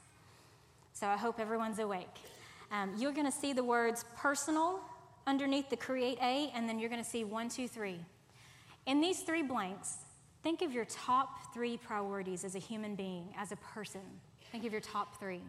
So 0.93 1.07
I 1.07 1.17
hope 1.17 1.39
everyone's 1.39 1.79
awake. 1.79 2.15
Um, 2.71 2.93
you're 2.95 3.11
going 3.11 3.25
to 3.25 3.35
see 3.35 3.53
the 3.53 3.63
words 3.63 4.05
personal 4.17 4.81
underneath 5.25 5.71
the 5.71 5.77
create 5.77 6.19
A, 6.21 6.51
and 6.53 6.69
then 6.69 6.77
you're 6.77 6.91
going 6.91 7.03
to 7.03 7.09
see 7.09 7.23
one, 7.23 7.49
two, 7.49 7.67
three. 7.67 8.01
In 8.87 9.01
these 9.01 9.19
three 9.19 9.43
blanks, 9.43 9.97
think 10.43 10.61
of 10.61 10.71
your 10.71 10.85
top 10.85 11.53
three 11.53 11.75
priorities 11.75 12.45
as 12.45 12.55
a 12.55 12.59
human 12.59 12.95
being, 12.95 13.27
as 13.37 13.51
a 13.51 13.57
person. 13.57 13.99
Think 14.49 14.65
of 14.65 14.71
your 14.71 14.79
top 14.79 15.19
three. 15.19 15.41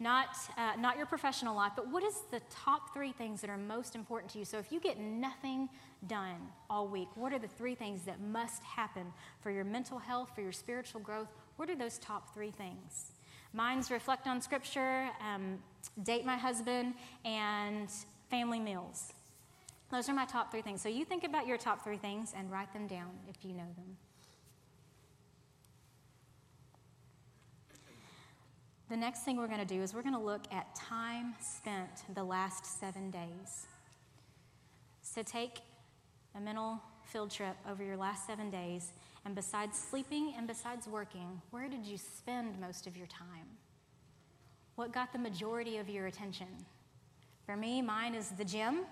Not, 0.00 0.28
uh, 0.56 0.72
not 0.78 0.96
your 0.96 1.04
professional 1.04 1.54
life, 1.54 1.72
but 1.76 1.92
what 1.92 2.02
is 2.02 2.14
the 2.30 2.40
top 2.48 2.94
three 2.94 3.12
things 3.12 3.42
that 3.42 3.50
are 3.50 3.58
most 3.58 3.94
important 3.94 4.32
to 4.32 4.38
you? 4.38 4.46
So 4.46 4.56
if 4.58 4.72
you 4.72 4.80
get 4.80 4.98
nothing 4.98 5.68
done 6.06 6.36
all 6.70 6.88
week, 6.88 7.08
what 7.16 7.34
are 7.34 7.38
the 7.38 7.48
three 7.48 7.74
things 7.74 8.02
that 8.04 8.18
must 8.18 8.62
happen 8.62 9.12
for 9.42 9.50
your 9.50 9.64
mental 9.64 9.98
health, 9.98 10.30
for 10.34 10.40
your 10.40 10.52
spiritual 10.52 11.02
growth? 11.02 11.28
What 11.56 11.68
are 11.68 11.76
those 11.76 11.98
top 11.98 12.32
three 12.32 12.52
things? 12.52 13.12
Mine's 13.52 13.90
reflect 13.90 14.26
on 14.26 14.40
scripture, 14.40 15.10
um, 15.20 15.58
date 16.02 16.24
my 16.24 16.38
husband, 16.38 16.94
and 17.26 17.90
family 18.30 18.60
meals. 18.60 19.12
Those 19.90 20.08
are 20.08 20.14
my 20.14 20.26
top 20.26 20.50
three 20.50 20.62
things. 20.62 20.82
So 20.82 20.88
you 20.88 21.04
think 21.04 21.24
about 21.24 21.46
your 21.46 21.56
top 21.56 21.82
three 21.82 21.96
things 21.96 22.34
and 22.36 22.50
write 22.50 22.72
them 22.72 22.86
down 22.86 23.10
if 23.28 23.44
you 23.44 23.52
know 23.54 23.68
them. 23.76 23.96
The 28.90 28.96
next 28.96 29.20
thing 29.20 29.36
we're 29.36 29.48
going 29.48 29.60
to 29.60 29.66
do 29.66 29.82
is 29.82 29.92
we're 29.92 30.02
going 30.02 30.14
to 30.14 30.20
look 30.20 30.44
at 30.50 30.74
time 30.74 31.34
spent 31.40 32.04
the 32.14 32.24
last 32.24 32.80
seven 32.80 33.10
days. 33.10 33.66
So 35.02 35.22
take 35.22 35.58
a 36.34 36.40
mental 36.40 36.80
field 37.04 37.30
trip 37.30 37.56
over 37.70 37.82
your 37.82 37.96
last 37.96 38.26
seven 38.26 38.50
days, 38.50 38.92
and 39.24 39.34
besides 39.34 39.78
sleeping 39.78 40.34
and 40.36 40.46
besides 40.46 40.86
working, 40.86 41.40
where 41.50 41.68
did 41.68 41.84
you 41.84 41.98
spend 41.98 42.58
most 42.60 42.86
of 42.86 42.96
your 42.96 43.06
time? 43.06 43.46
What 44.76 44.92
got 44.92 45.12
the 45.12 45.18
majority 45.18 45.78
of 45.78 45.88
your 45.88 46.06
attention? 46.06 46.48
For 47.44 47.56
me, 47.56 47.82
mine 47.82 48.14
is 48.14 48.28
the 48.30 48.44
gym. 48.44 48.86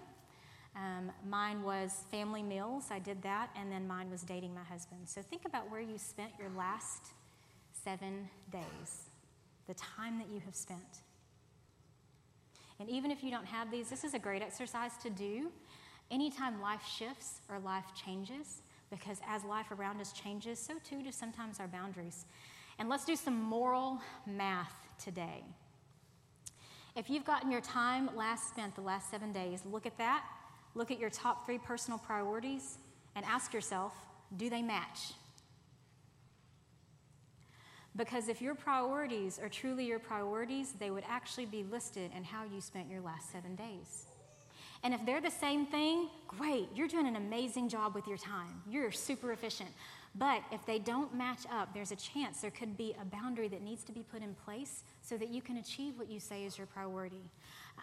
Um, 0.76 1.10
mine 1.26 1.62
was 1.62 2.04
family 2.10 2.42
meals, 2.42 2.88
I 2.90 2.98
did 2.98 3.22
that, 3.22 3.48
and 3.58 3.72
then 3.72 3.88
mine 3.88 4.10
was 4.10 4.22
dating 4.22 4.54
my 4.54 4.62
husband. 4.62 5.00
So 5.06 5.22
think 5.22 5.46
about 5.46 5.70
where 5.70 5.80
you 5.80 5.96
spent 5.96 6.32
your 6.38 6.50
last 6.50 7.12
seven 7.72 8.28
days, 8.52 9.08
the 9.66 9.74
time 9.74 10.18
that 10.18 10.28
you 10.28 10.40
have 10.44 10.54
spent. 10.54 11.00
And 12.78 12.90
even 12.90 13.10
if 13.10 13.24
you 13.24 13.30
don't 13.30 13.46
have 13.46 13.70
these, 13.70 13.88
this 13.88 14.04
is 14.04 14.12
a 14.12 14.18
great 14.18 14.42
exercise 14.42 14.92
to 15.02 15.08
do 15.08 15.50
anytime 16.10 16.60
life 16.60 16.84
shifts 16.86 17.40
or 17.48 17.58
life 17.58 17.86
changes, 17.94 18.60
because 18.90 19.18
as 19.26 19.44
life 19.44 19.70
around 19.70 19.98
us 20.02 20.12
changes, 20.12 20.58
so 20.58 20.74
too 20.84 21.02
do 21.02 21.10
sometimes 21.10 21.58
our 21.58 21.68
boundaries. 21.68 22.26
And 22.78 22.90
let's 22.90 23.06
do 23.06 23.16
some 23.16 23.42
moral 23.42 23.98
math 24.26 24.74
today. 25.02 25.42
If 26.94 27.08
you've 27.08 27.24
gotten 27.24 27.50
your 27.50 27.62
time 27.62 28.10
last 28.14 28.50
spent 28.50 28.74
the 28.74 28.82
last 28.82 29.10
seven 29.10 29.32
days, 29.32 29.62
look 29.64 29.86
at 29.86 29.96
that 29.96 30.22
Look 30.76 30.90
at 30.90 31.00
your 31.00 31.10
top 31.10 31.46
three 31.46 31.56
personal 31.56 31.98
priorities 31.98 32.76
and 33.16 33.24
ask 33.24 33.52
yourself 33.52 33.94
do 34.36 34.50
they 34.50 34.62
match? 34.62 35.12
Because 37.96 38.28
if 38.28 38.42
your 38.42 38.54
priorities 38.54 39.38
are 39.42 39.48
truly 39.48 39.86
your 39.86 39.98
priorities, 39.98 40.74
they 40.78 40.90
would 40.90 41.04
actually 41.08 41.46
be 41.46 41.64
listed 41.64 42.10
in 42.14 42.24
how 42.24 42.44
you 42.44 42.60
spent 42.60 42.90
your 42.90 43.00
last 43.00 43.32
seven 43.32 43.54
days. 43.54 44.04
And 44.82 44.92
if 44.92 45.04
they're 45.06 45.22
the 45.22 45.30
same 45.30 45.64
thing, 45.64 46.10
great, 46.28 46.68
you're 46.74 46.88
doing 46.88 47.06
an 47.06 47.16
amazing 47.16 47.70
job 47.70 47.94
with 47.94 48.06
your 48.06 48.18
time. 48.18 48.62
You're 48.68 48.92
super 48.92 49.32
efficient. 49.32 49.70
But 50.14 50.42
if 50.52 50.64
they 50.66 50.78
don't 50.78 51.14
match 51.14 51.44
up, 51.50 51.72
there's 51.72 51.92
a 51.92 51.96
chance 51.96 52.40
there 52.40 52.50
could 52.50 52.76
be 52.76 52.94
a 53.00 53.04
boundary 53.04 53.48
that 53.48 53.62
needs 53.62 53.82
to 53.84 53.92
be 53.92 54.02
put 54.02 54.22
in 54.22 54.34
place 54.44 54.82
so 55.00 55.16
that 55.16 55.30
you 55.30 55.40
can 55.40 55.56
achieve 55.56 55.94
what 55.96 56.10
you 56.10 56.20
say 56.20 56.44
is 56.44 56.58
your 56.58 56.66
priority. 56.66 57.30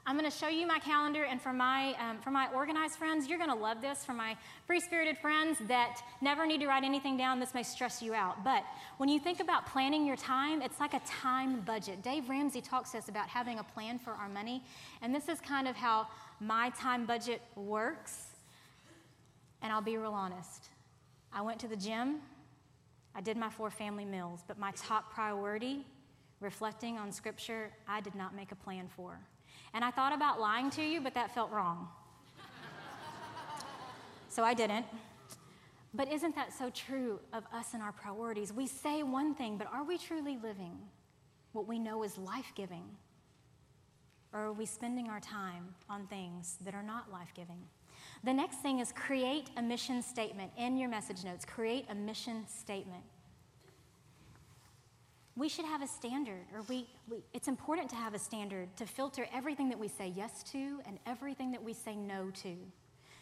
I'm 0.05 0.17
going 0.17 0.29
to 0.29 0.38
show 0.38 0.50
you 0.50 0.67
my 0.67 0.79
calendar, 0.79 1.23
and 1.23 1.41
for 1.41 1.53
my, 1.53 1.93
um, 1.93 2.19
for 2.19 2.29
my 2.29 2.47
organized 2.53 2.95
friends, 2.95 3.27
you're 3.27 3.38
going 3.38 3.50
to 3.50 3.55
love 3.55 3.81
this. 3.81 4.03
For 4.03 4.13
my 4.13 4.35
free 4.67 4.81
spirited 4.81 5.17
friends 5.17 5.59
that 5.67 6.01
never 6.19 6.45
need 6.45 6.59
to 6.59 6.67
write 6.67 6.83
anything 6.83 7.15
down, 7.15 7.39
this 7.39 7.53
may 7.53 7.63
stress 7.63 8.01
you 8.01 8.13
out. 8.13 8.43
But 8.43 8.63
when 8.97 9.07
you 9.07 9.17
think 9.17 9.39
about 9.39 9.65
planning 9.65 10.05
your 10.05 10.17
time, 10.17 10.62
it's 10.62 10.79
like 10.79 10.93
a 10.93 11.00
time 11.07 11.62
budget. 11.62 12.01
Dave 12.01 12.27
Ramsey 12.27 12.59
talks 12.59 12.91
to 12.91 12.97
us 12.97 13.07
about 13.07 13.29
having 13.29 13.59
a 13.59 13.63
plan 13.63 13.97
for 13.97 14.12
our 14.12 14.27
money, 14.27 14.62
and 15.01 15.15
this 15.15 15.29
is 15.29 15.39
kind 15.39 15.69
of 15.69 15.75
how 15.77 16.07
my 16.41 16.69
time 16.71 17.05
budget 17.05 17.41
works. 17.55 18.27
And 19.62 19.71
I'll 19.71 19.81
be 19.81 19.95
real 19.95 20.13
honest. 20.13 20.67
I 21.31 21.41
went 21.41 21.59
to 21.62 21.67
the 21.69 21.77
gym, 21.77 22.19
I 23.15 23.21
did 23.21 23.38
my 23.38 23.50
four 23.50 23.69
family 23.69 24.05
meals, 24.05 24.43
but 24.47 24.57
my 24.57 24.71
top 24.75 25.13
priority, 25.13 25.85
reflecting 26.39 26.97
on 26.97 27.12
scripture, 27.12 27.71
I 27.88 28.01
did 28.01 28.15
not 28.15 28.35
make 28.35 28.51
a 28.51 28.55
plan 28.55 28.89
for. 28.95 29.19
And 29.74 29.84
I 29.84 29.92
thought 29.92 30.13
about 30.13 30.39
lying 30.39 30.70
to 30.72 30.84
you, 30.84 31.01
but 31.01 31.13
that 31.15 31.34
felt 31.34 31.51
wrong. 31.51 31.88
so 34.30 34.44
I 34.44 34.53
didn't. 34.53 34.86
But 35.94 36.12
isn't 36.12 36.36
that 36.36 36.53
so 36.53 36.70
true 36.70 37.20
of 37.34 37.44
us 37.53 37.74
and 37.74 37.84
our 37.84 37.92
priorities? 37.92 38.51
We 38.51 38.68
say 38.68 39.03
one 39.03 39.36
thing, 39.36 39.58
but 39.58 39.68
are 39.72 39.84
we 39.84 39.98
truly 39.98 40.38
living 40.42 40.77
what 41.51 41.68
we 41.68 41.77
know 41.77 42.03
is 42.03 42.18
life 42.18 42.51
giving? 42.56 42.84
Or 44.34 44.46
are 44.46 44.53
we 44.53 44.65
spending 44.65 45.10
our 45.10 45.20
time 45.20 45.75
on 45.89 46.08
things 46.08 46.58
that 46.65 46.74
are 46.74 46.82
not 46.82 47.12
life 47.12 47.32
giving? 47.36 47.62
The 48.24 48.34
next 48.34 48.58
thing 48.58 48.80
is 48.80 48.92
create 48.92 49.51
a 49.58 49.62
mission 49.62 50.01
statement 50.01 50.51
in 50.58 50.77
your 50.77 50.89
message 50.89 51.24
notes. 51.24 51.46
Create 51.46 51.86
a 51.89 51.96
mission 51.96 52.46
statement 52.48 53.03
we 55.35 55.49
should 55.49 55.65
have 55.65 55.81
a 55.81 55.87
standard, 55.87 56.45
or 56.53 56.61
we, 56.69 56.87
we, 57.09 57.17
it's 57.33 57.47
important 57.47 57.89
to 57.89 57.95
have 57.95 58.13
a 58.13 58.19
standard 58.19 58.75
to 58.77 58.85
filter 58.85 59.27
everything 59.33 59.69
that 59.69 59.79
we 59.79 59.87
say 59.87 60.13
yes 60.15 60.43
to 60.51 60.79
and 60.85 60.99
everything 61.07 61.51
that 61.51 61.63
we 61.63 61.73
say 61.73 61.95
no 61.95 62.29
to. 62.43 62.55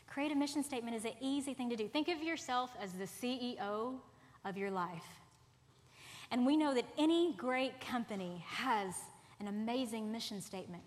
Create 0.08 0.32
a 0.32 0.36
mission 0.36 0.62
statement 0.62 0.96
is 0.96 1.06
an 1.06 1.14
easy 1.22 1.54
thing 1.54 1.70
to 1.70 1.76
do. 1.78 1.88
Think 1.88 2.10
of 2.10 2.22
yourself 2.22 2.72
as 2.82 2.92
the 2.92 3.06
CEO 3.06 3.96
of 4.44 4.58
your 4.58 4.70
life. 4.70 5.06
And 6.32 6.46
we 6.46 6.58
know 6.58 6.74
that 6.74 6.86
any 6.98 7.34
great 7.38 7.80
company 7.80 8.44
has 8.46 8.94
an 9.40 9.48
amazing 9.48 10.12
mission 10.12 10.42
statement. 10.42 10.84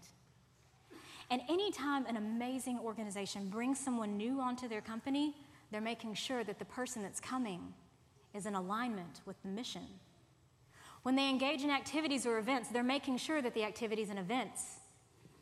And 1.30 1.40
anytime 1.48 2.04
an 2.04 2.18
amazing 2.18 2.78
organization 2.78 3.48
brings 3.48 3.78
someone 3.78 4.18
new 4.18 4.40
onto 4.40 4.68
their 4.68 4.82
company, 4.82 5.34
they're 5.70 5.80
making 5.80 6.14
sure 6.14 6.44
that 6.44 6.58
the 6.58 6.64
person 6.66 7.02
that's 7.02 7.20
coming 7.20 7.72
is 8.34 8.44
in 8.44 8.54
alignment 8.54 9.22
with 9.24 9.40
the 9.42 9.48
mission. 9.48 9.86
When 11.04 11.16
they 11.16 11.28
engage 11.28 11.62
in 11.62 11.70
activities 11.70 12.24
or 12.24 12.38
events, 12.38 12.70
they're 12.70 12.82
making 12.82 13.18
sure 13.18 13.42
that 13.42 13.52
the 13.52 13.62
activities 13.62 14.08
and 14.08 14.18
events 14.18 14.62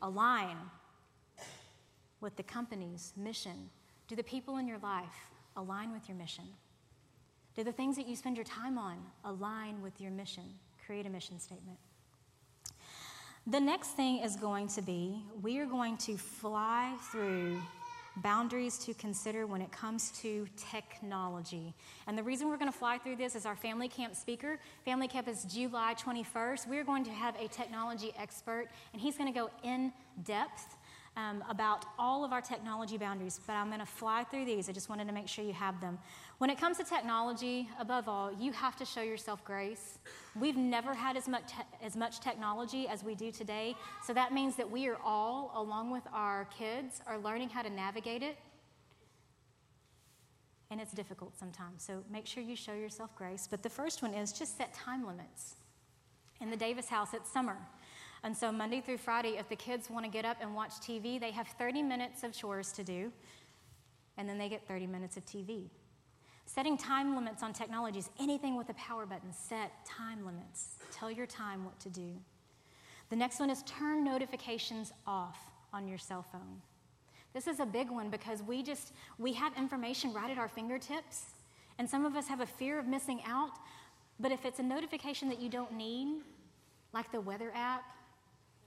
align 0.01 0.57
with 2.19 2.35
the 2.35 2.43
company's 2.43 3.13
mission. 3.15 3.69
Do 4.09 4.17
the 4.17 4.23
people 4.23 4.57
in 4.57 4.67
your 4.67 4.77
life 4.79 5.31
align 5.55 5.93
with 5.93 6.09
your 6.09 6.17
mission? 6.17 6.43
Do 7.55 7.63
the 7.63 7.71
things 7.71 7.95
that 7.95 8.07
you 8.07 8.17
spend 8.17 8.35
your 8.35 8.43
time 8.43 8.77
on 8.77 8.97
align 9.23 9.81
with 9.81 10.01
your 10.01 10.11
mission? 10.11 10.43
Create 10.85 11.05
a 11.05 11.09
mission 11.09 11.39
statement. 11.39 11.77
The 13.47 13.61
next 13.61 13.91
thing 13.91 14.19
is 14.19 14.35
going 14.35 14.67
to 14.69 14.81
be 14.81 15.23
we 15.41 15.59
are 15.59 15.65
going 15.65 15.95
to 15.97 16.17
fly 16.17 16.93
through 17.09 17.61
boundaries 18.17 18.77
to 18.79 18.93
consider 18.93 19.47
when 19.47 19.61
it 19.61 19.71
comes 19.71 20.11
to 20.21 20.47
technology. 20.55 21.73
And 22.07 22.17
the 22.17 22.23
reason 22.23 22.47
we're 22.47 22.57
going 22.57 22.71
to 22.71 22.77
fly 22.77 22.97
through 22.97 23.15
this 23.15 23.35
is 23.35 23.45
our 23.45 23.55
family 23.55 23.87
camp 23.87 24.15
speaker. 24.15 24.59
Family 24.85 25.07
camp 25.07 25.27
is 25.27 25.43
July 25.45 25.95
21st. 25.95 26.67
We're 26.67 26.83
going 26.83 27.03
to 27.05 27.11
have 27.11 27.35
a 27.39 27.47
technology 27.47 28.13
expert, 28.17 28.67
and 28.93 29.01
he's 29.01 29.17
going 29.17 29.31
to 29.31 29.37
go 29.37 29.49
in 29.63 29.91
depth 30.23 30.75
um, 31.15 31.43
about 31.49 31.85
all 31.99 32.25
of 32.25 32.33
our 32.33 32.41
technology 32.41 32.97
boundaries, 32.97 33.39
but 33.45 33.53
I'm 33.53 33.67
going 33.67 33.79
to 33.79 33.85
fly 33.85 34.23
through 34.23 34.45
these. 34.45 34.67
I 34.67 34.71
just 34.71 34.89
wanted 34.89 35.07
to 35.07 35.13
make 35.13 35.27
sure 35.27 35.45
you 35.45 35.53
have 35.53 35.79
them. 35.79 35.99
When 36.39 36.49
it 36.49 36.59
comes 36.59 36.77
to 36.77 36.83
technology, 36.83 37.69
above 37.79 38.09
all, 38.09 38.31
you 38.33 38.51
have 38.51 38.75
to 38.77 38.85
show 38.85 39.01
yourself 39.01 39.43
grace. 39.45 39.99
We've 40.39 40.57
never 40.57 40.93
had 40.93 41.15
as 41.15 41.27
much, 41.27 41.47
te- 41.47 41.85
as 41.85 41.95
much 41.95 42.19
technology 42.19 42.87
as 42.87 43.03
we 43.03 43.13
do 43.15 43.31
today, 43.31 43.75
so 44.05 44.13
that 44.13 44.33
means 44.33 44.55
that 44.55 44.69
we 44.69 44.87
are 44.87 44.97
all, 45.03 45.51
along 45.55 45.91
with 45.91 46.03
our 46.11 46.45
kids, 46.45 47.01
are 47.05 47.19
learning 47.19 47.49
how 47.49 47.61
to 47.61 47.69
navigate 47.69 48.23
it. 48.23 48.37
And 50.71 50.81
it's 50.81 50.91
difficult 50.91 51.37
sometimes, 51.37 51.83
so 51.83 52.03
make 52.11 52.25
sure 52.25 52.41
you 52.41 52.55
show 52.55 52.73
yourself 52.73 53.15
grace. 53.15 53.47
But 53.49 53.61
the 53.61 53.69
first 53.69 54.01
one 54.01 54.15
is 54.15 54.33
just 54.33 54.57
set 54.57 54.73
time 54.73 55.05
limits. 55.05 55.55
In 56.41 56.49
the 56.49 56.57
Davis 56.57 56.89
house, 56.89 57.13
it's 57.13 57.31
summer. 57.31 57.57
And 58.23 58.35
so, 58.35 58.51
Monday 58.51 58.79
through 58.79 58.99
Friday, 58.99 59.37
if 59.37 59.49
the 59.49 59.55
kids 59.55 59.89
want 59.89 60.05
to 60.05 60.11
get 60.11 60.23
up 60.23 60.37
and 60.39 60.55
watch 60.55 60.71
TV, 60.75 61.19
they 61.19 61.31
have 61.31 61.47
30 61.59 61.83
minutes 61.83 62.23
of 62.23 62.31
chores 62.31 62.71
to 62.73 62.83
do, 62.83 63.11
and 64.17 64.29
then 64.29 64.37
they 64.37 64.47
get 64.47 64.65
30 64.67 64.87
minutes 64.87 65.17
of 65.17 65.25
TV. 65.25 65.65
Setting 66.45 66.77
time 66.77 67.15
limits 67.15 67.43
on 67.43 67.51
technologies, 67.51 68.09
anything 68.19 68.57
with 68.57 68.69
a 68.69 68.73
power 68.75 69.05
button, 69.05 69.33
set 69.33 69.85
time 69.85 70.25
limits. 70.25 70.75
Tell 70.91 71.11
your 71.11 71.25
time 71.25 71.65
what 71.65 71.79
to 71.81 71.89
do. 71.89 72.11
The 73.09 73.15
next 73.15 73.39
one 73.39 73.49
is 73.49 73.63
turn 73.63 74.03
notifications 74.03 74.93
off 75.05 75.37
on 75.73 75.87
your 75.87 75.97
cell 75.97 76.25
phone. 76.31 76.61
This 77.33 77.47
is 77.47 77.59
a 77.59 77.65
big 77.65 77.89
one 77.89 78.09
because 78.09 78.41
we 78.43 78.61
just 78.61 78.93
we 79.17 79.33
have 79.33 79.57
information 79.57 80.13
right 80.13 80.29
at 80.29 80.37
our 80.37 80.47
fingertips 80.47 81.25
and 81.79 81.89
some 81.89 82.05
of 82.05 82.15
us 82.15 82.27
have 82.27 82.41
a 82.41 82.45
fear 82.45 82.77
of 82.79 82.87
missing 82.87 83.21
out, 83.25 83.51
but 84.19 84.31
if 84.31 84.45
it's 84.45 84.59
a 84.59 84.63
notification 84.63 85.29
that 85.29 85.39
you 85.39 85.49
don't 85.49 85.73
need, 85.73 86.21
like 86.93 87.11
the 87.11 87.19
weather 87.19 87.51
app, 87.55 87.83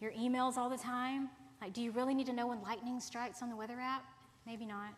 your 0.00 0.12
emails 0.12 0.56
all 0.56 0.68
the 0.68 0.78
time, 0.78 1.28
like 1.60 1.72
do 1.72 1.82
you 1.82 1.90
really 1.90 2.14
need 2.14 2.26
to 2.26 2.32
know 2.32 2.48
when 2.48 2.62
lightning 2.62 3.00
strikes 3.00 3.42
on 3.42 3.50
the 3.50 3.56
weather 3.56 3.78
app? 3.80 4.04
Maybe 4.46 4.64
not. 4.66 4.94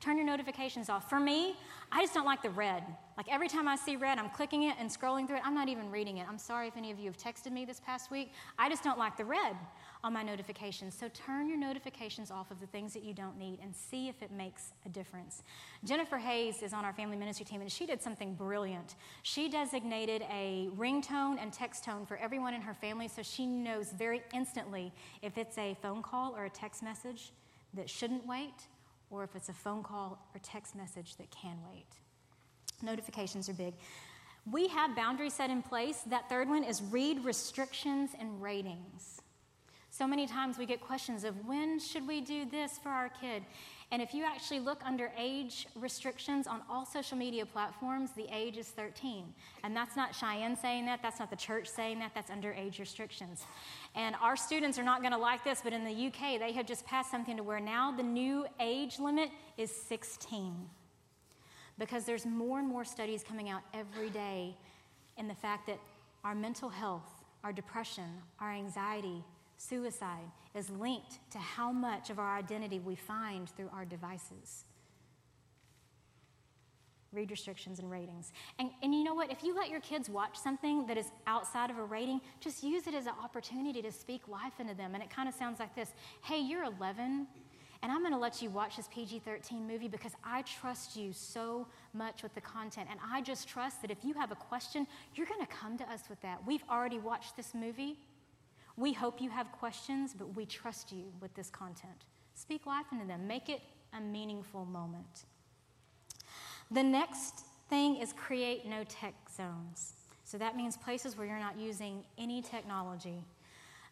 Turn 0.00 0.16
your 0.16 0.24
notifications 0.24 0.88
off. 0.88 1.10
For 1.10 1.20
me, 1.20 1.56
I 1.92 2.00
just 2.00 2.14
don't 2.14 2.24
like 2.24 2.42
the 2.42 2.50
red. 2.50 2.82
Like 3.18 3.26
every 3.30 3.48
time 3.48 3.68
I 3.68 3.76
see 3.76 3.96
red, 3.96 4.18
I'm 4.18 4.30
clicking 4.30 4.62
it 4.62 4.76
and 4.78 4.88
scrolling 4.88 5.26
through 5.26 5.36
it. 5.36 5.42
I'm 5.44 5.54
not 5.54 5.68
even 5.68 5.90
reading 5.90 6.18
it. 6.18 6.26
I'm 6.26 6.38
sorry 6.38 6.68
if 6.68 6.76
any 6.76 6.90
of 6.90 6.98
you 6.98 7.04
have 7.06 7.18
texted 7.18 7.52
me 7.52 7.66
this 7.66 7.80
past 7.80 8.10
week. 8.10 8.32
I 8.58 8.70
just 8.70 8.82
don't 8.82 8.98
like 8.98 9.18
the 9.18 9.26
red 9.26 9.56
on 10.02 10.12
my 10.12 10.22
notifications. 10.22 10.96
So 10.98 11.08
turn 11.12 11.48
your 11.48 11.58
notifications 11.58 12.30
off 12.30 12.50
of 12.50 12.60
the 12.60 12.66
things 12.66 12.94
that 12.94 13.02
you 13.02 13.12
don't 13.12 13.38
need 13.38 13.58
and 13.62 13.74
see 13.74 14.08
if 14.08 14.22
it 14.22 14.30
makes 14.30 14.72
a 14.86 14.88
difference. 14.88 15.42
Jennifer 15.84 16.18
Hayes 16.18 16.62
is 16.62 16.72
on 16.72 16.84
our 16.84 16.92
family 16.92 17.16
ministry 17.16 17.44
team, 17.44 17.60
and 17.60 17.70
she 17.70 17.86
did 17.86 18.00
something 18.00 18.34
brilliant. 18.34 18.96
She 19.22 19.48
designated 19.48 20.22
a 20.30 20.68
ringtone 20.76 21.36
and 21.40 21.52
text 21.52 21.84
tone 21.84 22.06
for 22.06 22.16
everyone 22.16 22.54
in 22.54 22.62
her 22.62 22.74
family 22.74 23.08
so 23.08 23.22
she 23.22 23.46
knows 23.46 23.92
very 23.92 24.22
instantly 24.32 24.92
if 25.22 25.36
it's 25.36 25.58
a 25.58 25.76
phone 25.82 26.02
call 26.02 26.34
or 26.36 26.46
a 26.46 26.50
text 26.50 26.82
message 26.82 27.32
that 27.74 27.88
shouldn't 27.88 28.26
wait 28.26 28.66
or 29.10 29.24
if 29.24 29.34
it's 29.36 29.48
a 29.48 29.52
phone 29.52 29.82
call 29.82 30.18
or 30.34 30.40
text 30.42 30.74
message 30.74 31.16
that 31.16 31.30
can 31.30 31.56
wait. 31.70 31.86
Notifications 32.82 33.48
are 33.48 33.54
big. 33.54 33.74
We 34.50 34.68
have 34.68 34.96
boundaries 34.96 35.34
set 35.34 35.50
in 35.50 35.62
place. 35.62 36.00
That 36.06 36.28
third 36.28 36.48
one 36.48 36.64
is 36.64 36.82
read 36.82 37.24
restrictions 37.24 38.10
and 38.18 38.40
ratings. 38.40 39.19
So 40.00 40.06
many 40.06 40.26
times 40.26 40.56
we 40.56 40.64
get 40.64 40.80
questions 40.80 41.24
of 41.24 41.46
when 41.46 41.78
should 41.78 42.08
we 42.08 42.22
do 42.22 42.46
this 42.46 42.78
for 42.78 42.88
our 42.88 43.10
kid? 43.10 43.42
And 43.92 44.00
if 44.00 44.14
you 44.14 44.24
actually 44.24 44.60
look 44.60 44.80
under 44.82 45.12
age 45.14 45.66
restrictions 45.74 46.46
on 46.46 46.62
all 46.70 46.86
social 46.86 47.18
media 47.18 47.44
platforms, 47.44 48.12
the 48.12 48.26
age 48.34 48.56
is 48.56 48.68
13. 48.68 49.26
And 49.62 49.76
that's 49.76 49.96
not 49.96 50.14
Cheyenne 50.14 50.56
saying 50.56 50.86
that, 50.86 51.00
that's 51.02 51.18
not 51.18 51.28
the 51.28 51.36
church 51.36 51.68
saying 51.68 51.98
that, 51.98 52.12
that's 52.14 52.30
under 52.30 52.50
age 52.54 52.78
restrictions. 52.78 53.44
And 53.94 54.16
our 54.22 54.36
students 54.36 54.78
are 54.78 54.82
not 54.82 55.02
going 55.02 55.12
to 55.12 55.18
like 55.18 55.44
this, 55.44 55.60
but 55.62 55.74
in 55.74 55.84
the 55.84 56.06
UK, 56.06 56.40
they 56.40 56.52
have 56.52 56.64
just 56.64 56.86
passed 56.86 57.10
something 57.10 57.36
to 57.36 57.42
where 57.42 57.60
now 57.60 57.92
the 57.94 58.02
new 58.02 58.46
age 58.58 58.98
limit 59.00 59.28
is 59.58 59.70
16. 59.70 60.54
Because 61.78 62.06
there's 62.06 62.24
more 62.24 62.58
and 62.58 62.66
more 62.66 62.86
studies 62.86 63.22
coming 63.22 63.50
out 63.50 63.60
every 63.74 64.08
day 64.08 64.56
in 65.18 65.28
the 65.28 65.34
fact 65.34 65.66
that 65.66 65.78
our 66.24 66.34
mental 66.34 66.70
health, 66.70 67.22
our 67.44 67.52
depression, 67.52 68.08
our 68.40 68.50
anxiety, 68.50 69.22
suicide 69.60 70.30
is 70.54 70.70
linked 70.70 71.18
to 71.30 71.38
how 71.38 71.70
much 71.70 72.10
of 72.10 72.18
our 72.18 72.36
identity 72.36 72.78
we 72.78 72.96
find 72.96 73.48
through 73.50 73.70
our 73.72 73.84
devices. 73.84 74.64
Read 77.12 77.30
restrictions 77.30 77.80
and 77.80 77.90
ratings. 77.90 78.32
And, 78.58 78.70
and 78.82 78.94
you 78.94 79.02
know 79.02 79.14
what? 79.14 79.30
If 79.32 79.42
you 79.42 79.54
let 79.54 79.68
your 79.68 79.80
kids 79.80 80.08
watch 80.08 80.38
something 80.38 80.86
that 80.86 80.96
is 80.96 81.06
outside 81.26 81.68
of 81.68 81.78
a 81.78 81.84
rating, 81.84 82.20
just 82.40 82.62
use 82.62 82.86
it 82.86 82.94
as 82.94 83.06
an 83.06 83.14
opportunity 83.22 83.82
to 83.82 83.90
speak 83.90 84.28
life 84.28 84.60
into 84.60 84.74
them. 84.74 84.94
And 84.94 85.02
it 85.02 85.10
kind 85.10 85.28
of 85.28 85.34
sounds 85.34 85.58
like 85.58 85.74
this 85.74 85.92
Hey, 86.22 86.38
you're 86.38 86.64
11, 86.64 87.26
and 87.82 87.90
I'm 87.90 88.00
going 88.00 88.12
to 88.12 88.18
let 88.18 88.42
you 88.42 88.50
watch 88.50 88.76
this 88.76 88.88
PG 88.92 89.20
13 89.20 89.66
movie 89.66 89.88
because 89.88 90.12
I 90.22 90.42
trust 90.42 90.96
you 90.96 91.12
so 91.12 91.66
much 91.94 92.22
with 92.22 92.34
the 92.34 92.40
content. 92.40 92.88
And 92.90 93.00
I 93.10 93.22
just 93.22 93.48
trust 93.48 93.82
that 93.82 93.90
if 93.90 94.04
you 94.04 94.14
have 94.14 94.30
a 94.30 94.36
question, 94.36 94.86
you're 95.14 95.26
going 95.26 95.40
to 95.40 95.46
come 95.46 95.78
to 95.78 95.84
us 95.90 96.02
with 96.08 96.20
that. 96.20 96.46
We've 96.46 96.64
already 96.70 96.98
watched 96.98 97.36
this 97.36 97.54
movie. 97.54 97.98
We 98.76 98.92
hope 98.92 99.20
you 99.20 99.30
have 99.30 99.50
questions, 99.52 100.14
but 100.16 100.34
we 100.36 100.46
trust 100.46 100.92
you 100.92 101.04
with 101.20 101.34
this 101.34 101.50
content. 101.50 102.04
Speak 102.34 102.66
life 102.66 102.86
into 102.92 103.06
them, 103.06 103.26
make 103.26 103.48
it 103.48 103.60
a 103.96 104.00
meaningful 104.00 104.64
moment. 104.64 105.24
The 106.70 106.82
next 106.82 107.44
thing 107.68 107.96
is 107.96 108.12
create 108.12 108.66
no 108.66 108.84
tech 108.84 109.14
zones. 109.34 109.94
So 110.24 110.38
that 110.38 110.56
means 110.56 110.76
places 110.76 111.16
where 111.16 111.26
you're 111.26 111.40
not 111.40 111.58
using 111.58 112.04
any 112.16 112.40
technology. 112.40 113.24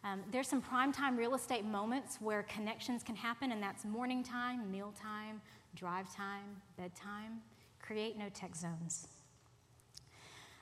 Um, 0.05 0.21
there's 0.31 0.47
some 0.47 0.61
prime 0.61 0.93
time 0.93 1.17
real 1.17 1.35
estate 1.35 1.65
moments 1.65 2.17
where 2.21 2.43
connections 2.43 3.03
can 3.03 3.15
happen, 3.15 3.51
and 3.51 3.61
that's 3.61 3.83
morning 3.83 4.23
time, 4.23 4.71
meal 4.71 4.93
time, 4.99 5.41
drive 5.75 6.13
time, 6.15 6.61
bedtime. 6.77 7.41
Create 7.81 8.17
no 8.17 8.29
tech 8.29 8.55
zones. 8.55 9.07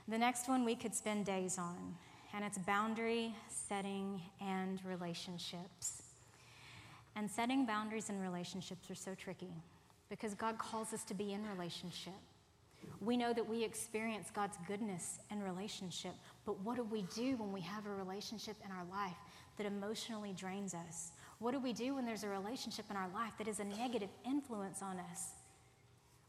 The 0.08 0.18
next 0.18 0.48
one 0.48 0.66
we 0.66 0.76
could 0.76 0.96
spend 0.96 1.26
days 1.26 1.58
on 1.58 1.96
and 2.34 2.44
it's 2.44 2.58
boundary 2.58 3.34
setting 3.68 4.22
and 4.42 4.82
relationships. 4.86 6.04
And 7.16 7.30
setting 7.30 7.66
boundaries 7.66 8.10
and 8.10 8.22
relationships 8.22 8.90
are 8.92 8.96
so 8.96 9.16
tricky 9.16 9.52
because 10.10 10.34
God 10.36 10.58
calls 10.58 10.94
us 10.94 11.04
to 11.06 11.14
be 11.14 11.34
in 11.34 11.48
relationship. 11.50 12.14
We 13.02 13.18
know 13.18 13.34
that 13.34 13.48
we 13.48 13.64
experience 13.64 14.30
God's 14.34 14.58
goodness 14.68 15.20
in 15.32 15.44
relationship, 15.44 16.14
but 16.46 16.60
what 16.62 16.78
do 16.78 16.84
we 16.84 17.02
do 17.14 17.36
when 17.38 17.52
we 17.52 17.62
have 17.62 17.86
a 17.86 17.90
relationship 17.90 18.56
in 18.64 18.72
our 18.72 18.86
life 18.92 19.18
that 19.58 19.66
emotionally 19.66 20.34
drains 20.34 20.74
us? 20.74 21.12
What 21.40 21.52
do 21.52 21.60
we 21.60 21.74
do 21.74 21.96
when 21.96 22.06
there's 22.06 22.24
a 22.24 22.30
relationship 22.30 22.86
in 22.90 22.96
our 22.96 23.10
life 23.14 23.34
that 23.38 23.48
is 23.48 23.60
a 23.60 23.64
negative 23.64 24.10
influence 24.26 24.82
on 24.82 25.00
us? 25.12 25.32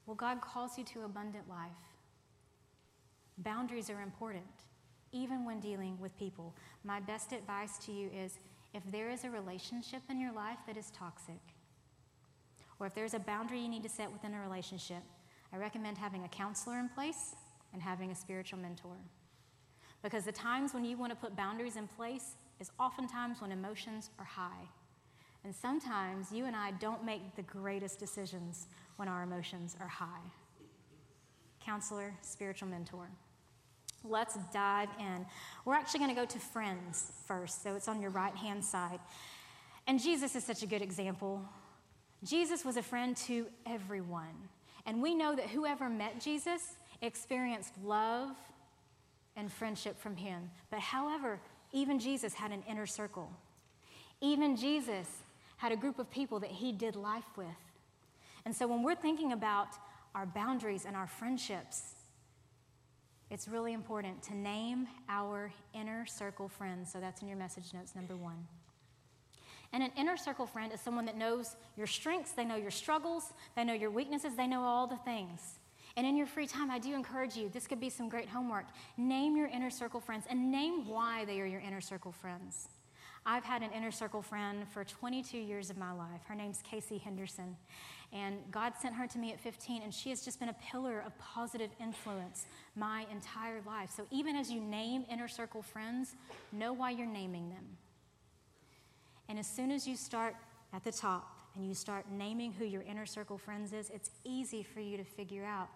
Well, 0.07 0.16
God 0.16 0.40
calls 0.40 0.79
you 0.79 0.85
to 0.85 1.03
abundant 1.03 1.48
life. 1.48 1.70
Boundaries 3.38 3.90
are 3.90 4.01
important 4.01 4.44
even 5.12 5.44
when 5.44 5.61
dealing 5.61 5.99
with 6.01 6.16
people. 6.18 6.55
My 6.85 7.01
best 7.01 7.33
advice 7.33 7.79
to 7.87 7.92
you 7.92 8.11
is 8.11 8.38
if 8.75 8.83
there 8.90 9.11
is 9.11 9.25
a 9.25 9.31
relationship 9.31 10.03
in 10.11 10.21
your 10.21 10.33
life 10.33 10.59
that 10.66 10.77
is 10.77 10.90
toxic, 10.90 11.40
or 12.81 12.87
if 12.87 12.94
there's 12.94 13.14
a 13.14 13.18
boundary 13.18 13.61
you 13.61 13.68
need 13.68 13.83
to 13.83 13.88
set 13.88 14.12
within 14.12 14.35
a 14.35 14.40
relationship, 14.40 15.03
I 15.53 15.57
recommend 15.57 15.99
having 15.99 16.25
a 16.25 16.29
counselor 16.29 16.79
in 16.79 16.88
place 16.88 17.35
and 17.73 17.83
having 17.83 18.11
a 18.11 18.14
spiritual 18.14 18.59
mentor. 18.59 18.97
Because 20.03 20.25
the 20.25 20.33
times 20.33 20.75
when 20.75 20.85
you 20.85 20.97
want 20.97 21.11
to 21.11 21.16
put 21.16 21.35
boundaries 21.35 21.77
in 21.77 21.88
place 21.88 22.37
is 22.61 22.71
oftentimes 22.79 23.40
when 23.40 23.51
emotions 23.51 24.11
are 24.18 24.25
high. 24.25 24.68
And 25.44 25.55
sometimes 25.55 26.31
you 26.31 26.44
and 26.44 26.55
I 26.55 26.73
don't 26.73 27.05
make 27.05 27.35
the 27.37 27.42
greatest 27.42 27.99
decisions 27.99 28.66
when 28.97 29.09
our 29.09 29.23
emotions 29.23 29.77
are 29.81 29.88
high. 29.88 30.07
Counselor, 31.64 32.14
spiritual 32.23 32.68
mentor. 32.68 33.09
Let's 34.09 34.37
dive 34.53 34.88
in. 34.99 35.27
We're 35.64 35.75
actually 35.75 36.01
going 36.01 36.14
to 36.14 36.21
go 36.21 36.27
to 36.27 36.38
friends 36.38 37.12
first, 37.27 37.62
so 37.62 37.75
it's 37.75 37.88
on 37.88 38.01
your 38.01 38.11
right 38.11 38.35
hand 38.35 38.64
side. 38.64 39.01
And 39.87 40.01
Jesus 40.01 40.35
is 40.35 40.44
such 40.44 40.62
a 40.62 40.66
good 40.66 40.83
example. 40.83 41.42
Jesus 42.25 42.64
was 42.64 42.77
a 42.77 42.83
friend 42.83 43.16
to 43.29 43.47
everyone. 43.66 44.49
And 44.87 45.03
we 45.03 45.14
know 45.14 45.37
that 45.37 45.47
whoever 45.47 45.88
met 45.88 46.21
Jesus 46.21 46.77
experienced 47.03 47.73
love 47.85 48.37
and 49.37 49.53
friendship 49.53 49.99
from 49.99 50.16
him. 50.16 50.51
But 50.71 50.81
however, 50.81 51.40
even 51.73 51.99
Jesus 51.99 52.35
had 52.35 52.51
an 52.51 52.62
inner 52.68 52.87
circle. 52.87 53.31
Even 54.21 54.57
Jesus 54.57 55.07
had 55.59 55.73
a 55.73 55.77
group 55.77 55.99
of 55.99 56.11
people 56.11 56.40
that 56.40 56.51
he 56.51 56.73
did 56.73 56.97
life 56.97 57.37
with. 57.37 57.47
And 58.44 58.55
so 58.55 58.66
when 58.66 58.83
we're 58.83 58.94
thinking 58.94 59.33
about 59.33 59.68
our 60.14 60.27
boundaries 60.27 60.85
and 60.87 60.97
our 60.97 61.07
friendships, 61.07 61.83
it's 63.30 63.46
really 63.48 63.72
important 63.72 64.22
to 64.24 64.34
name 64.34 64.88
our 65.08 65.52
inner 65.74 66.06
circle 66.06 66.48
friends. 66.48 66.90
So 66.92 67.00
that's 67.00 67.22
in 67.22 67.28
your 67.28 67.36
message 67.36 67.74
notes, 67.74 67.94
number 67.94 68.16
one. 68.16 68.46
And 69.72 69.82
an 69.82 69.90
inner 69.98 70.16
circle 70.16 70.46
friend 70.46 70.72
is 70.72 70.80
someone 70.80 71.04
that 71.06 71.16
knows 71.16 71.56
your 71.76 71.86
strengths, 71.86 72.32
they 72.32 72.44
know 72.44 72.56
your 72.56 72.70
struggles, 72.70 73.34
they 73.54 73.64
know 73.64 73.74
your 73.74 73.90
weaknesses, 73.90 74.34
they 74.34 74.46
know 74.46 74.62
all 74.62 74.86
the 74.86 74.96
things. 74.96 75.58
And 75.96 76.06
in 76.06 76.16
your 76.16 76.26
free 76.26 76.46
time, 76.46 76.70
I 76.70 76.78
do 76.78 76.94
encourage 76.94 77.36
you, 77.36 77.48
this 77.48 77.66
could 77.66 77.80
be 77.80 77.90
some 77.90 78.08
great 78.08 78.28
homework. 78.28 78.66
Name 78.96 79.36
your 79.36 79.48
inner 79.48 79.70
circle 79.70 80.00
friends 80.00 80.24
and 80.30 80.50
name 80.50 80.86
why 80.86 81.24
they 81.24 81.40
are 81.40 81.46
your 81.46 81.60
inner 81.60 81.80
circle 81.80 82.12
friends. 82.12 82.68
I've 83.30 83.44
had 83.44 83.62
an 83.62 83.72
inner 83.76 83.90
circle 83.90 84.22
friend 84.22 84.66
for 84.70 84.84
22 84.84 85.36
years 85.36 85.68
of 85.68 85.76
my 85.76 85.92
life. 85.92 86.22
Her 86.26 86.34
name's 86.34 86.62
Casey 86.62 86.96
Henderson. 86.96 87.58
And 88.10 88.38
God 88.50 88.72
sent 88.80 88.94
her 88.94 89.06
to 89.06 89.18
me 89.18 89.34
at 89.34 89.38
15, 89.38 89.82
and 89.82 89.92
she 89.92 90.08
has 90.08 90.24
just 90.24 90.40
been 90.40 90.48
a 90.48 90.56
pillar 90.72 91.02
of 91.04 91.16
positive 91.18 91.68
influence 91.78 92.46
my 92.74 93.04
entire 93.12 93.60
life. 93.66 93.90
So 93.94 94.06
even 94.10 94.34
as 94.34 94.50
you 94.50 94.62
name 94.62 95.04
inner 95.10 95.28
circle 95.28 95.60
friends, 95.60 96.14
know 96.52 96.72
why 96.72 96.92
you're 96.92 97.06
naming 97.06 97.50
them. 97.50 97.66
And 99.28 99.38
as 99.38 99.46
soon 99.46 99.72
as 99.72 99.86
you 99.86 99.94
start 99.94 100.34
at 100.72 100.82
the 100.82 100.92
top 100.92 101.28
and 101.54 101.68
you 101.68 101.74
start 101.74 102.06
naming 102.10 102.50
who 102.52 102.64
your 102.64 102.80
inner 102.80 103.04
circle 103.04 103.36
friends 103.36 103.74
is, 103.74 103.90
it's 103.90 104.08
easy 104.24 104.62
for 104.62 104.80
you 104.80 104.96
to 104.96 105.04
figure 105.04 105.44
out 105.44 105.68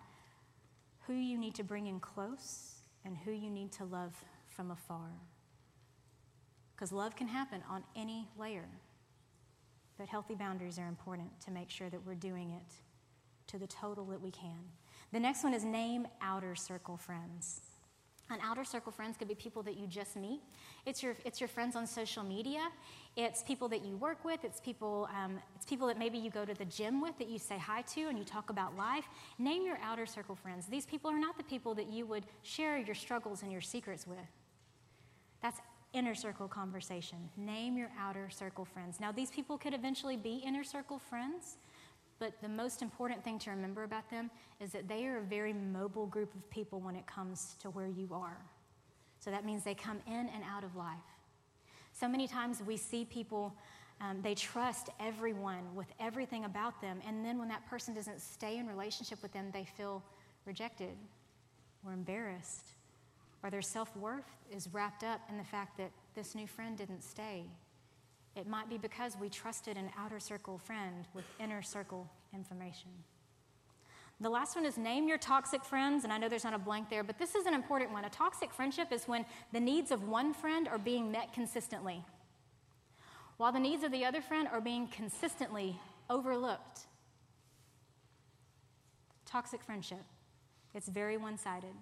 who 1.06 1.12
you 1.12 1.36
need 1.36 1.54
to 1.56 1.64
bring 1.64 1.86
in 1.86 2.00
close 2.00 2.76
and 3.04 3.14
who 3.14 3.30
you 3.30 3.50
need 3.50 3.72
to 3.72 3.84
love 3.84 4.14
from 4.48 4.70
afar. 4.70 5.10
Because 6.74 6.92
love 6.92 7.16
can 7.16 7.28
happen 7.28 7.62
on 7.68 7.84
any 7.94 8.28
layer. 8.38 8.68
But 9.98 10.08
healthy 10.08 10.34
boundaries 10.34 10.78
are 10.78 10.88
important 10.88 11.28
to 11.42 11.50
make 11.50 11.70
sure 11.70 11.88
that 11.90 12.04
we're 12.06 12.14
doing 12.14 12.52
it 12.52 12.74
to 13.48 13.58
the 13.58 13.66
total 13.66 14.04
that 14.06 14.20
we 14.20 14.30
can. 14.30 14.64
The 15.12 15.20
next 15.20 15.44
one 15.44 15.54
is 15.54 15.64
name 15.64 16.06
outer 16.20 16.54
circle 16.54 16.96
friends. 16.96 17.60
An 18.30 18.38
outer 18.42 18.64
circle 18.64 18.92
friends 18.92 19.18
could 19.18 19.28
be 19.28 19.34
people 19.34 19.62
that 19.64 19.76
you 19.76 19.86
just 19.86 20.16
meet. 20.16 20.40
It's 20.86 21.02
your, 21.02 21.14
it's 21.24 21.38
your 21.38 21.48
friends 21.48 21.76
on 21.76 21.86
social 21.86 22.22
media. 22.22 22.70
It's 23.14 23.42
people 23.42 23.68
that 23.68 23.84
you 23.84 23.96
work 23.96 24.24
with. 24.24 24.42
It's 24.42 24.58
people, 24.58 25.06
um, 25.14 25.38
it's 25.54 25.66
people 25.66 25.86
that 25.88 25.98
maybe 25.98 26.16
you 26.16 26.30
go 26.30 26.46
to 26.46 26.54
the 26.54 26.64
gym 26.64 27.02
with 27.02 27.18
that 27.18 27.28
you 27.28 27.38
say 27.38 27.58
hi 27.58 27.82
to 27.82 28.08
and 28.08 28.18
you 28.18 28.24
talk 28.24 28.48
about 28.48 28.74
life. 28.74 29.04
Name 29.38 29.66
your 29.66 29.78
outer 29.82 30.06
circle 30.06 30.34
friends. 30.34 30.66
These 30.66 30.86
people 30.86 31.10
are 31.10 31.18
not 31.18 31.36
the 31.36 31.44
people 31.44 31.74
that 31.74 31.88
you 31.88 32.06
would 32.06 32.24
share 32.42 32.78
your 32.78 32.94
struggles 32.94 33.42
and 33.42 33.52
your 33.52 33.60
secrets 33.60 34.06
with. 34.06 34.18
That's 35.42 35.60
inner 35.92 36.14
circle 36.14 36.48
conversation. 36.48 37.18
Name 37.36 37.76
your 37.76 37.90
outer 37.98 38.28
circle 38.30 38.64
friends. 38.64 38.98
Now, 39.00 39.12
these 39.12 39.30
people 39.30 39.58
could 39.58 39.74
eventually 39.74 40.16
be 40.16 40.42
inner 40.44 40.64
circle 40.64 40.98
friends, 40.98 41.56
but 42.18 42.40
the 42.40 42.48
most 42.48 42.82
important 42.82 43.22
thing 43.24 43.38
to 43.40 43.50
remember 43.50 43.84
about 43.84 44.08
them 44.10 44.30
is 44.60 44.72
that 44.72 44.88
they 44.88 45.06
are 45.06 45.18
a 45.18 45.22
very 45.22 45.52
mobile 45.52 46.06
group 46.06 46.34
of 46.34 46.48
people 46.50 46.80
when 46.80 46.96
it 46.96 47.06
comes 47.06 47.56
to 47.60 47.70
where 47.70 47.88
you 47.88 48.08
are. 48.12 48.38
So 49.20 49.30
that 49.30 49.44
means 49.44 49.64
they 49.64 49.74
come 49.74 49.98
in 50.06 50.28
and 50.28 50.42
out 50.50 50.64
of 50.64 50.74
life. 50.76 50.98
So 51.92 52.08
many 52.08 52.26
times 52.26 52.62
we 52.66 52.76
see 52.76 53.04
people, 53.04 53.54
um, 54.00 54.20
they 54.22 54.34
trust 54.34 54.88
everyone 54.98 55.74
with 55.74 55.88
everything 56.00 56.44
about 56.44 56.80
them, 56.80 57.00
and 57.06 57.24
then 57.24 57.38
when 57.38 57.48
that 57.48 57.68
person 57.68 57.94
doesn't 57.94 58.20
stay 58.20 58.56
in 58.58 58.66
relationship 58.66 59.22
with 59.22 59.32
them, 59.32 59.50
they 59.52 59.64
feel 59.64 60.02
rejected 60.44 60.96
or 61.84 61.92
embarrassed, 61.92 62.70
or 63.42 63.50
their 63.50 63.62
self 63.62 63.96
worth 63.96 64.36
is 64.50 64.68
wrapped 64.72 65.04
up 65.04 65.20
in 65.28 65.36
the 65.36 65.44
fact 65.44 65.76
that 65.78 65.90
this 66.14 66.34
new 66.34 66.46
friend 66.46 66.76
didn't 66.76 67.02
stay 67.02 67.46
it 68.34 68.46
might 68.46 68.68
be 68.70 68.78
because 68.78 69.16
we 69.20 69.28
trusted 69.28 69.76
an 69.76 69.90
outer 69.98 70.18
circle 70.18 70.58
friend 70.58 71.06
with 71.14 71.24
inner 71.38 71.62
circle 71.62 72.10
information. 72.32 72.90
The 74.20 74.30
last 74.30 74.56
one 74.56 74.64
is 74.64 74.78
name 74.78 75.08
your 75.08 75.18
toxic 75.18 75.64
friends, 75.64 76.04
and 76.04 76.12
I 76.12 76.18
know 76.18 76.28
there's 76.28 76.44
not 76.44 76.54
a 76.54 76.58
blank 76.58 76.88
there, 76.88 77.02
but 77.02 77.18
this 77.18 77.34
is 77.34 77.44
an 77.44 77.54
important 77.54 77.92
one. 77.92 78.04
A 78.04 78.10
toxic 78.10 78.52
friendship 78.52 78.92
is 78.92 79.04
when 79.04 79.26
the 79.52 79.60
needs 79.60 79.90
of 79.90 80.08
one 80.08 80.32
friend 80.32 80.68
are 80.68 80.78
being 80.78 81.10
met 81.10 81.32
consistently, 81.32 82.04
while 83.36 83.52
the 83.52 83.58
needs 83.58 83.82
of 83.82 83.90
the 83.90 84.04
other 84.04 84.22
friend 84.22 84.48
are 84.50 84.60
being 84.60 84.86
consistently 84.86 85.78
overlooked. 86.08 86.86
Toxic 89.26 89.62
friendship. 89.62 90.04
It's 90.74 90.88
very 90.88 91.16
one 91.16 91.36
sided. 91.36 91.74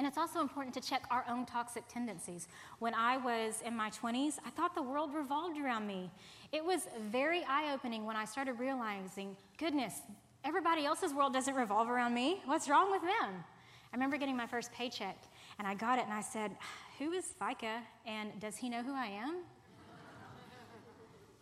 And 0.00 0.06
it's 0.06 0.16
also 0.16 0.40
important 0.40 0.72
to 0.76 0.80
check 0.80 1.02
our 1.10 1.26
own 1.28 1.44
toxic 1.44 1.86
tendencies. 1.86 2.48
When 2.78 2.94
I 2.94 3.18
was 3.18 3.60
in 3.62 3.76
my 3.76 3.90
20s, 3.90 4.38
I 4.46 4.48
thought 4.48 4.74
the 4.74 4.80
world 4.80 5.12
revolved 5.12 5.60
around 5.60 5.86
me. 5.86 6.10
It 6.52 6.64
was 6.64 6.88
very 7.10 7.44
eye 7.46 7.74
opening 7.74 8.06
when 8.06 8.16
I 8.16 8.24
started 8.24 8.54
realizing, 8.54 9.36
goodness, 9.58 10.00
everybody 10.42 10.86
else's 10.86 11.12
world 11.12 11.34
doesn't 11.34 11.54
revolve 11.54 11.90
around 11.90 12.14
me. 12.14 12.40
What's 12.46 12.66
wrong 12.66 12.90
with 12.90 13.02
them? 13.02 13.44
I 13.92 13.96
remember 13.96 14.16
getting 14.16 14.38
my 14.38 14.46
first 14.46 14.72
paycheck, 14.72 15.18
and 15.58 15.68
I 15.68 15.74
got 15.74 15.98
it, 15.98 16.06
and 16.06 16.14
I 16.14 16.22
said, 16.22 16.52
Who 16.98 17.12
is 17.12 17.34
FICA, 17.38 17.82
and 18.06 18.30
does 18.40 18.56
he 18.56 18.70
know 18.70 18.82
who 18.82 18.94
I 18.94 19.04
am? 19.04 19.40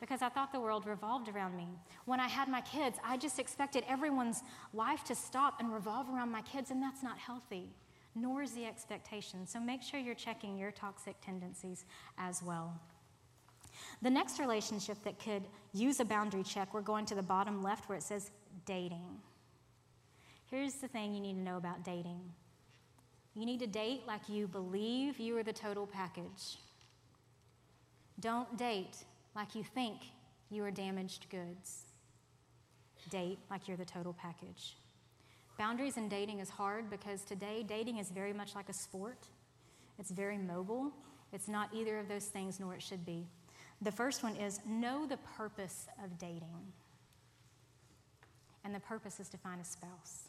because 0.00 0.20
I 0.20 0.30
thought 0.30 0.52
the 0.52 0.60
world 0.60 0.84
revolved 0.84 1.28
around 1.28 1.56
me. 1.56 1.68
When 2.06 2.18
I 2.18 2.26
had 2.26 2.48
my 2.48 2.62
kids, 2.62 2.98
I 3.04 3.18
just 3.18 3.38
expected 3.38 3.84
everyone's 3.88 4.42
life 4.74 5.04
to 5.04 5.14
stop 5.14 5.60
and 5.60 5.72
revolve 5.72 6.08
around 6.08 6.32
my 6.32 6.42
kids, 6.42 6.72
and 6.72 6.82
that's 6.82 7.04
not 7.04 7.18
healthy 7.18 7.70
nor 8.20 8.42
is 8.42 8.52
the 8.52 8.64
expectation. 8.64 9.46
So 9.46 9.60
make 9.60 9.82
sure 9.82 9.98
you're 10.00 10.14
checking 10.14 10.58
your 10.58 10.70
toxic 10.70 11.16
tendencies 11.20 11.84
as 12.18 12.42
well. 12.42 12.78
The 14.02 14.10
next 14.10 14.38
relationship 14.38 15.02
that 15.04 15.18
could 15.18 15.44
use 15.72 16.00
a 16.00 16.04
boundary 16.04 16.42
check, 16.42 16.72
we're 16.74 16.80
going 16.80 17.06
to 17.06 17.14
the 17.14 17.22
bottom 17.22 17.62
left 17.62 17.88
where 17.88 17.98
it 17.98 18.02
says 18.02 18.30
dating. 18.64 19.20
Here's 20.50 20.74
the 20.74 20.88
thing 20.88 21.14
you 21.14 21.20
need 21.20 21.34
to 21.34 21.40
know 21.40 21.56
about 21.56 21.84
dating 21.84 22.20
you 23.34 23.46
need 23.46 23.60
to 23.60 23.68
date 23.68 24.02
like 24.04 24.28
you 24.28 24.48
believe 24.48 25.20
you 25.20 25.38
are 25.38 25.44
the 25.44 25.52
total 25.52 25.86
package. 25.86 26.58
Don't 28.18 28.58
date 28.58 28.96
like 29.36 29.54
you 29.54 29.62
think 29.62 29.98
you 30.50 30.64
are 30.64 30.72
damaged 30.72 31.26
goods. 31.30 31.84
Date 33.10 33.38
like 33.48 33.68
you're 33.68 33.76
the 33.76 33.84
total 33.84 34.12
package. 34.12 34.76
Boundaries 35.58 35.96
in 35.96 36.08
dating 36.08 36.38
is 36.38 36.48
hard 36.48 36.88
because 36.88 37.22
today 37.22 37.64
dating 37.66 37.98
is 37.98 38.10
very 38.10 38.32
much 38.32 38.54
like 38.54 38.68
a 38.68 38.72
sport. 38.72 39.26
It's 39.98 40.12
very 40.12 40.38
mobile. 40.38 40.92
It's 41.32 41.48
not 41.48 41.68
either 41.74 41.98
of 41.98 42.08
those 42.08 42.26
things, 42.26 42.60
nor 42.60 42.74
it 42.74 42.82
should 42.82 43.04
be. 43.04 43.26
The 43.82 43.90
first 43.90 44.22
one 44.22 44.36
is 44.36 44.60
know 44.64 45.04
the 45.04 45.18
purpose 45.36 45.88
of 46.02 46.16
dating. 46.16 46.72
And 48.64 48.72
the 48.72 48.80
purpose 48.80 49.18
is 49.18 49.28
to 49.30 49.36
find 49.36 49.60
a 49.60 49.64
spouse. 49.64 50.28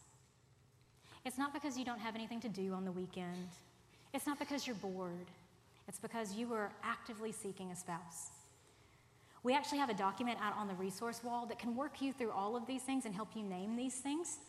It's 1.26 1.38
not 1.38 1.54
because 1.54 1.78
you 1.78 1.86
don't 1.86 2.00
have 2.00 2.15
anything 2.15 2.39
to 2.42 2.50
do 2.50 2.74
on 2.74 2.84
the 2.84 2.92
weekend, 2.92 3.50
it's 4.13 4.26
not 4.26 4.39
because 4.39 4.65
you're 4.65 4.76
bored, 4.78 5.28
it's 5.88 6.00
because 6.00 6.34
you 6.34 6.54
are 6.54 6.72
actively 6.84 7.32
seeking 7.32 7.70
a 7.72 7.76
spouse. 7.76 8.30
We 9.44 9.54
actually 9.54 9.78
have 9.78 9.89
a 9.89 9.94
document 9.94 10.39
out 10.42 10.56
on 10.58 10.68
the 10.68 10.74
resource 10.74 11.24
wall 11.24 11.46
that 11.46 11.60
can 11.60 11.76
work 11.76 12.02
you 12.02 12.13
through 12.13 12.32
all 12.32 12.56
of 12.56 12.65
these 12.65 12.82
things 12.82 13.06
and 13.06 13.13
help 13.13 13.30
you 13.36 13.44
name 13.44 13.76
these 13.76 13.96
things. 13.96 14.39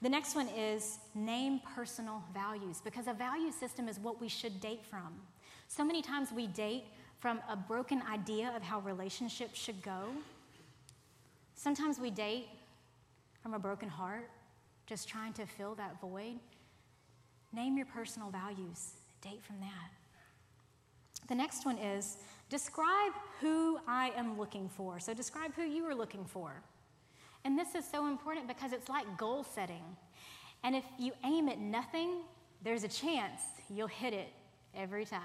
The 0.00 0.08
next 0.08 0.36
one 0.36 0.48
is 0.48 0.98
name 1.14 1.60
personal 1.74 2.22
values, 2.32 2.80
because 2.84 3.08
a 3.08 3.12
value 3.12 3.50
system 3.50 3.88
is 3.88 3.98
what 3.98 4.20
we 4.20 4.28
should 4.28 4.60
date 4.60 4.84
from. 4.84 5.20
So 5.66 5.84
many 5.84 6.02
times 6.02 6.30
we 6.32 6.46
date 6.46 6.84
from 7.18 7.40
a 7.50 7.56
broken 7.56 8.02
idea 8.10 8.52
of 8.54 8.62
how 8.62 8.78
relationships 8.80 9.58
should 9.58 9.82
go. 9.82 10.04
Sometimes 11.56 11.98
we 11.98 12.10
date 12.10 12.46
from 13.42 13.54
a 13.54 13.58
broken 13.58 13.88
heart, 13.88 14.30
just 14.86 15.08
trying 15.08 15.32
to 15.32 15.46
fill 15.46 15.74
that 15.74 16.00
void. 16.00 16.38
Name 17.52 17.76
your 17.76 17.86
personal 17.86 18.30
values, 18.30 18.92
date 19.20 19.42
from 19.42 19.58
that. 19.60 19.90
The 21.28 21.34
next 21.34 21.66
one 21.66 21.76
is 21.76 22.18
describe 22.48 23.12
who 23.40 23.78
I 23.86 24.12
am 24.16 24.38
looking 24.38 24.68
for. 24.68 25.00
So, 25.00 25.12
describe 25.12 25.52
who 25.54 25.62
you 25.62 25.84
are 25.84 25.94
looking 25.94 26.24
for. 26.24 26.62
And 27.44 27.58
this 27.58 27.74
is 27.74 27.84
so 27.90 28.06
important 28.06 28.48
because 28.48 28.72
it's 28.72 28.88
like 28.88 29.16
goal 29.16 29.44
setting. 29.44 29.82
And 30.64 30.74
if 30.74 30.84
you 30.98 31.12
aim 31.24 31.48
at 31.48 31.58
nothing, 31.58 32.22
there's 32.62 32.84
a 32.84 32.88
chance 32.88 33.42
you'll 33.70 33.86
hit 33.86 34.12
it 34.12 34.28
every 34.74 35.04
time. 35.04 35.20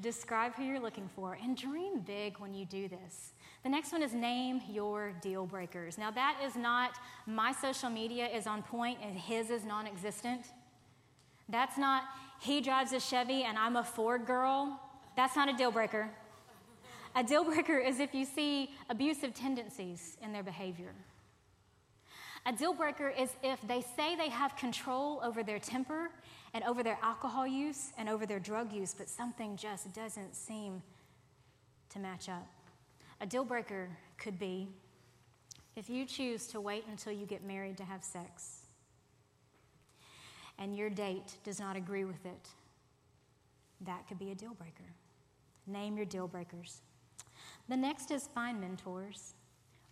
Describe 0.00 0.54
who 0.54 0.64
you're 0.64 0.80
looking 0.80 1.08
for 1.16 1.38
and 1.42 1.56
dream 1.56 2.00
big 2.00 2.38
when 2.38 2.52
you 2.52 2.66
do 2.66 2.86
this. 2.86 3.32
The 3.62 3.70
next 3.70 3.92
one 3.92 4.02
is 4.02 4.12
name 4.12 4.60
your 4.70 5.12
deal 5.22 5.46
breakers. 5.46 5.96
Now, 5.96 6.10
that 6.10 6.38
is 6.44 6.54
not 6.54 6.92
my 7.26 7.52
social 7.52 7.88
media 7.88 8.28
is 8.28 8.46
on 8.46 8.62
point 8.62 8.98
and 9.02 9.16
his 9.16 9.50
is 9.50 9.64
non 9.64 9.86
existent. 9.86 10.42
That's 11.48 11.78
not 11.78 12.04
he 12.40 12.60
drives 12.60 12.92
a 12.92 13.00
Chevy 13.00 13.44
and 13.44 13.58
I'm 13.58 13.76
a 13.76 13.84
Ford 13.84 14.26
girl. 14.26 14.80
That's 15.16 15.34
not 15.34 15.48
a 15.48 15.54
deal 15.54 15.70
breaker. 15.70 16.10
A 17.16 17.24
deal 17.24 17.44
breaker 17.44 17.78
is 17.78 17.98
if 17.98 18.14
you 18.14 18.26
see 18.26 18.70
abusive 18.90 19.32
tendencies 19.32 20.18
in 20.22 20.34
their 20.34 20.42
behavior. 20.42 20.92
A 22.44 22.52
deal 22.52 22.74
breaker 22.74 23.08
is 23.08 23.30
if 23.42 23.58
they 23.66 23.80
say 23.96 24.16
they 24.16 24.28
have 24.28 24.54
control 24.56 25.20
over 25.24 25.42
their 25.42 25.58
temper 25.58 26.10
and 26.52 26.62
over 26.64 26.82
their 26.82 26.98
alcohol 27.02 27.46
use 27.46 27.90
and 27.96 28.10
over 28.10 28.26
their 28.26 28.38
drug 28.38 28.70
use, 28.70 28.94
but 28.96 29.08
something 29.08 29.56
just 29.56 29.94
doesn't 29.94 30.36
seem 30.36 30.82
to 31.88 31.98
match 31.98 32.28
up. 32.28 32.46
A 33.22 33.26
deal 33.26 33.46
breaker 33.46 33.88
could 34.18 34.38
be 34.38 34.68
if 35.74 35.88
you 35.88 36.04
choose 36.04 36.46
to 36.48 36.60
wait 36.60 36.84
until 36.86 37.14
you 37.14 37.24
get 37.24 37.42
married 37.42 37.78
to 37.78 37.84
have 37.84 38.04
sex 38.04 38.66
and 40.58 40.76
your 40.76 40.90
date 40.90 41.38
does 41.44 41.58
not 41.58 41.76
agree 41.76 42.04
with 42.04 42.26
it, 42.26 42.48
that 43.80 44.06
could 44.06 44.18
be 44.18 44.32
a 44.32 44.34
deal 44.34 44.52
breaker. 44.52 44.92
Name 45.66 45.96
your 45.96 46.06
deal 46.06 46.28
breakers. 46.28 46.82
The 47.68 47.76
next 47.76 48.10
is 48.10 48.28
find 48.34 48.60
mentors. 48.60 49.34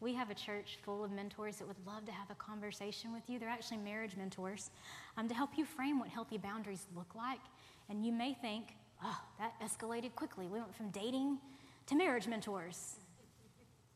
We 0.01 0.15
have 0.15 0.31
a 0.31 0.35
church 0.35 0.79
full 0.85 1.03
of 1.03 1.11
mentors 1.11 1.57
that 1.57 1.67
would 1.67 1.85
love 1.87 2.05
to 2.07 2.13
have 2.13 2.31
a 2.31 2.35
conversation 2.35 3.13
with 3.13 3.23
you. 3.29 3.39
They're 3.39 3.49
actually 3.49 3.79
marriage 3.79 4.17
mentors 4.17 4.71
um, 5.17 5.29
to 5.29 5.35
help 5.35 5.51
you 5.57 5.65
frame 5.65 5.99
what 5.99 6.09
healthy 6.09 6.39
boundaries 6.39 6.87
look 6.95 7.15
like. 7.15 7.41
And 7.89 8.05
you 8.05 8.13
may 8.13 8.35
think, 8.35 8.77
oh, 9.03 9.21
that 9.39 9.55
escalated 9.63 10.15
quickly. 10.15 10.47
We 10.47 10.59
went 10.59 10.75
from 10.75 10.91
dating 10.91 11.39
to 11.87 11.95
marriage 11.95 12.27
mentors. 12.29 12.97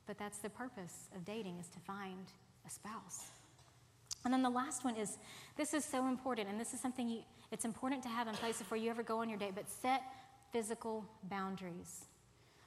But 0.07 0.19
that's 0.19 0.39
the 0.39 0.51
purpose 0.51 1.11
of 1.15 1.25
dating 1.25 1.59
is 1.59 1.69
to 1.69 1.79
find 1.81 2.33
a 2.67 2.71
spouse. 2.71 3.27
And 4.25 4.35
then 4.35 4.43
the 4.43 4.51
last 4.51 4.85
one 4.85 4.97
is 4.97 5.19
this 5.57 5.75
is 5.75 5.85
so 5.85 6.07
important, 6.07 6.49
and 6.49 6.59
this 6.59 6.75
is 6.75 6.81
something 6.81 7.09
you, 7.09 7.21
it's 7.53 7.65
important 7.65 8.03
to 8.03 8.09
have 8.09 8.27
in 8.27 8.35
place 8.35 8.59
before 8.59 8.77
you 8.77 8.91
ever 8.91 9.03
go 9.03 9.21
on 9.21 9.29
your 9.29 9.39
date, 9.39 9.53
but 9.55 9.69
set 9.69 10.03
physical 10.53 11.05
boundaries. 11.25 12.08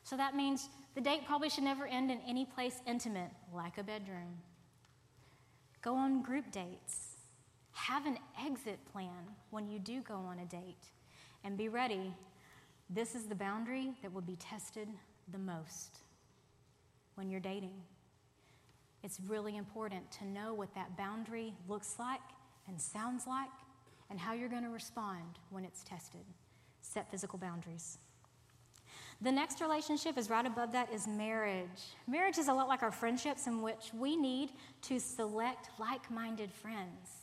So 0.03 0.17
that 0.17 0.35
means 0.35 0.69
the 0.95 1.01
date 1.01 1.25
probably 1.25 1.49
should 1.49 1.63
never 1.63 1.87
end 1.87 2.11
in 2.11 2.19
any 2.27 2.45
place 2.45 2.81
intimate, 2.85 3.31
like 3.53 3.77
a 3.77 3.83
bedroom. 3.83 4.37
Go 5.81 5.95
on 5.95 6.21
group 6.21 6.51
dates. 6.51 7.17
Have 7.73 8.05
an 8.05 8.17
exit 8.45 8.79
plan 8.91 9.23
when 9.49 9.67
you 9.67 9.79
do 9.79 10.01
go 10.01 10.15
on 10.15 10.39
a 10.39 10.45
date. 10.45 10.85
And 11.43 11.57
be 11.57 11.69
ready 11.69 12.13
This 12.93 13.15
is 13.15 13.25
the 13.27 13.35
boundary 13.35 13.93
that 14.01 14.11
will 14.13 14.21
be 14.21 14.35
tested 14.35 14.89
the 15.31 15.37
most 15.37 15.99
when 17.15 17.29
you're 17.29 17.39
dating. 17.39 17.81
It's 19.01 19.19
really 19.27 19.55
important 19.55 20.11
to 20.19 20.27
know 20.27 20.53
what 20.53 20.75
that 20.75 20.97
boundary 20.97 21.53
looks 21.69 21.95
like 21.97 22.19
and 22.67 22.79
sounds 22.79 23.25
like 23.25 23.49
and 24.09 24.19
how 24.19 24.33
you're 24.33 24.49
going 24.49 24.63
to 24.63 24.69
respond 24.69 25.39
when 25.51 25.63
it's 25.63 25.83
tested. 25.83 26.25
Set 26.81 27.09
physical 27.09 27.39
boundaries. 27.39 27.97
The 29.21 29.31
next 29.31 29.61
relationship 29.61 30.17
is 30.17 30.29
right 30.31 30.45
above 30.45 30.71
that 30.71 30.91
is 30.91 31.07
marriage. 31.07 31.93
Marriage 32.07 32.39
is 32.39 32.47
a 32.47 32.53
lot 32.53 32.67
like 32.67 32.81
our 32.81 32.91
friendships 32.91 33.45
in 33.45 33.61
which 33.61 33.91
we 33.93 34.15
need 34.15 34.51
to 34.83 34.99
select 34.99 35.69
like-minded 35.79 36.51
friends. 36.51 37.21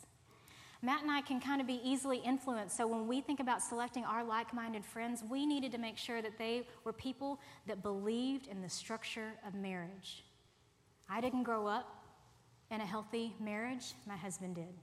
Matt 0.81 1.01
and 1.01 1.11
I 1.11 1.19
can 1.19 1.41
kind 1.41 1.59
of 1.59 1.67
be 1.67 1.81
easily 1.83 2.19
influenced. 2.19 2.77
So 2.77 2.87
when 2.87 3.05
we 3.05 3.19
think 3.19 3.41
about 3.41 3.61
selecting 3.61 4.05
our 4.05 4.23
like 4.23 4.53
minded 4.53 4.85
friends, 4.85 5.25
we 5.29 5.45
needed 5.45 5.73
to 5.73 5.77
make 5.77 5.97
sure 5.97 6.21
that 6.21 6.37
they 6.37 6.65
were 6.85 6.93
people 6.93 7.41
that 7.67 7.83
believed 7.83 8.47
in 8.47 8.61
the 8.61 8.69
structure 8.69 9.33
of 9.45 9.53
marriage. 9.53 10.23
I 11.09 11.19
didn't 11.19 11.43
grow 11.43 11.67
up 11.67 12.05
in 12.71 12.79
a 12.79 12.85
healthy 12.85 13.35
marriage, 13.41 13.93
my 14.07 14.15
husband 14.15 14.55
did. 14.55 14.73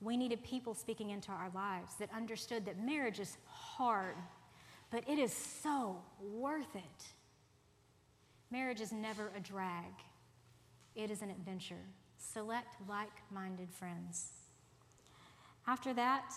We 0.00 0.16
needed 0.16 0.42
people 0.42 0.74
speaking 0.74 1.10
into 1.10 1.30
our 1.30 1.50
lives 1.54 1.94
that 2.00 2.08
understood 2.12 2.64
that 2.66 2.84
marriage 2.84 3.20
is 3.20 3.36
hard, 3.46 4.16
but 4.90 5.08
it 5.08 5.18
is 5.18 5.32
so 5.32 5.96
worth 6.20 6.74
it. 6.74 7.04
Marriage 8.50 8.80
is 8.80 8.92
never 8.92 9.30
a 9.36 9.40
drag, 9.40 9.92
it 10.94 11.10
is 11.10 11.22
an 11.22 11.30
adventure. 11.30 11.84
Select 12.16 12.74
like 12.88 13.12
minded 13.30 13.70
friends. 13.70 14.32
After 15.66 15.94
that, 15.94 16.32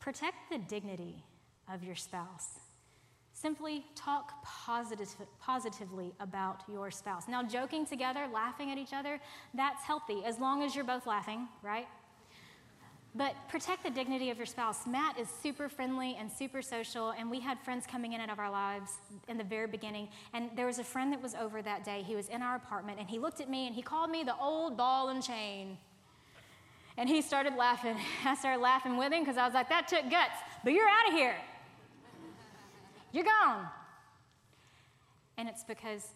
protect 0.00 0.50
the 0.50 0.58
dignity 0.58 1.22
of 1.72 1.84
your 1.84 1.94
spouse. 1.94 2.58
Simply 3.32 3.84
talk 3.94 4.42
positive, 4.42 5.14
positively 5.38 6.14
about 6.20 6.62
your 6.72 6.90
spouse. 6.90 7.28
Now, 7.28 7.42
joking 7.42 7.84
together, 7.84 8.26
laughing 8.32 8.70
at 8.70 8.78
each 8.78 8.94
other, 8.94 9.20
that's 9.52 9.84
healthy 9.84 10.24
as 10.24 10.38
long 10.38 10.62
as 10.62 10.74
you're 10.74 10.84
both 10.84 11.06
laughing, 11.06 11.46
right? 11.62 11.86
But 13.16 13.34
protect 13.48 13.82
the 13.82 13.88
dignity 13.88 14.28
of 14.28 14.36
your 14.36 14.44
spouse. 14.44 14.86
Matt 14.86 15.18
is 15.18 15.28
super 15.42 15.70
friendly 15.70 16.16
and 16.20 16.30
super 16.30 16.60
social, 16.60 17.10
and 17.10 17.30
we 17.30 17.40
had 17.40 17.58
friends 17.58 17.86
coming 17.86 18.12
in 18.12 18.20
and 18.20 18.30
out 18.30 18.34
of 18.34 18.38
our 18.38 18.50
lives 18.50 18.92
in 19.26 19.38
the 19.38 19.44
very 19.44 19.66
beginning. 19.66 20.08
And 20.34 20.50
there 20.54 20.66
was 20.66 20.78
a 20.78 20.84
friend 20.84 21.10
that 21.14 21.22
was 21.22 21.34
over 21.34 21.62
that 21.62 21.82
day. 21.82 22.02
He 22.06 22.14
was 22.14 22.28
in 22.28 22.42
our 22.42 22.56
apartment, 22.56 22.98
and 22.98 23.08
he 23.08 23.18
looked 23.18 23.40
at 23.40 23.48
me 23.48 23.66
and 23.66 23.74
he 23.74 23.80
called 23.80 24.10
me 24.10 24.22
the 24.22 24.36
old 24.36 24.76
ball 24.76 25.08
and 25.08 25.22
chain. 25.22 25.78
And 26.98 27.08
he 27.08 27.22
started 27.22 27.54
laughing. 27.56 27.96
I 28.24 28.34
started 28.34 28.60
laughing 28.60 28.98
with 28.98 29.12
him 29.12 29.22
because 29.22 29.38
I 29.38 29.46
was 29.46 29.54
like, 29.54 29.70
that 29.70 29.88
took 29.88 30.10
guts, 30.10 30.36
but 30.62 30.74
you're 30.74 30.88
out 30.88 31.08
of 31.08 31.14
here. 31.14 31.36
You're 33.12 33.24
gone. 33.24 33.66
And 35.38 35.48
it's 35.48 35.64
because 35.64 36.08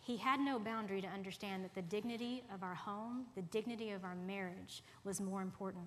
he 0.00 0.16
had 0.16 0.40
no 0.40 0.58
boundary 0.58 1.02
to 1.02 1.08
understand 1.08 1.62
that 1.62 1.74
the 1.76 1.82
dignity 1.82 2.42
of 2.52 2.64
our 2.64 2.74
home, 2.74 3.26
the 3.36 3.42
dignity 3.42 3.90
of 3.90 4.02
our 4.02 4.16
marriage 4.16 4.82
was 5.04 5.20
more 5.20 5.42
important. 5.42 5.86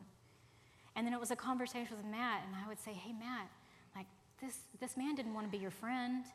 And 0.96 1.06
then 1.06 1.14
it 1.14 1.20
was 1.20 1.32
a 1.32 1.36
conversation 1.36 1.96
with 1.98 2.06
Matt, 2.06 2.44
and 2.46 2.56
I 2.56 2.68
would 2.68 2.80
say, 2.80 2.92
Hey, 2.92 3.14
Matt, 3.14 3.50
like, 3.96 4.08
this, 4.42 4.58
this 4.80 4.98
man 4.98 5.16
didn't 5.16 5.34
want 5.34 5.46
to 5.48 5.52
be 5.52 5.58
your 5.58 5.72
friend. 5.72 6.26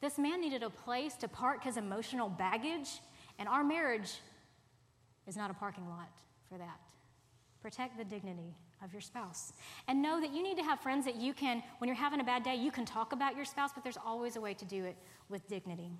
This 0.00 0.18
man 0.18 0.40
needed 0.40 0.62
a 0.62 0.70
place 0.70 1.14
to 1.16 1.28
park 1.28 1.64
his 1.64 1.76
emotional 1.76 2.28
baggage, 2.28 3.00
and 3.38 3.48
our 3.48 3.64
marriage 3.64 4.18
is 5.26 5.36
not 5.36 5.50
a 5.50 5.54
parking 5.54 5.88
lot 5.88 6.10
for 6.48 6.58
that. 6.58 6.80
Protect 7.62 7.96
the 7.96 8.04
dignity 8.04 8.56
of 8.82 8.92
your 8.92 9.00
spouse. 9.00 9.52
And 9.86 10.02
know 10.02 10.20
that 10.20 10.32
you 10.32 10.42
need 10.42 10.56
to 10.56 10.64
have 10.64 10.80
friends 10.80 11.04
that 11.04 11.16
you 11.16 11.32
can, 11.32 11.62
when 11.78 11.86
you're 11.86 11.96
having 11.96 12.20
a 12.20 12.24
bad 12.24 12.42
day, 12.42 12.56
you 12.56 12.72
can 12.72 12.84
talk 12.84 13.12
about 13.12 13.36
your 13.36 13.44
spouse, 13.44 13.70
but 13.72 13.84
there's 13.84 13.98
always 14.04 14.36
a 14.36 14.40
way 14.40 14.54
to 14.54 14.64
do 14.64 14.84
it 14.84 14.96
with 15.28 15.46
dignity. 15.48 15.92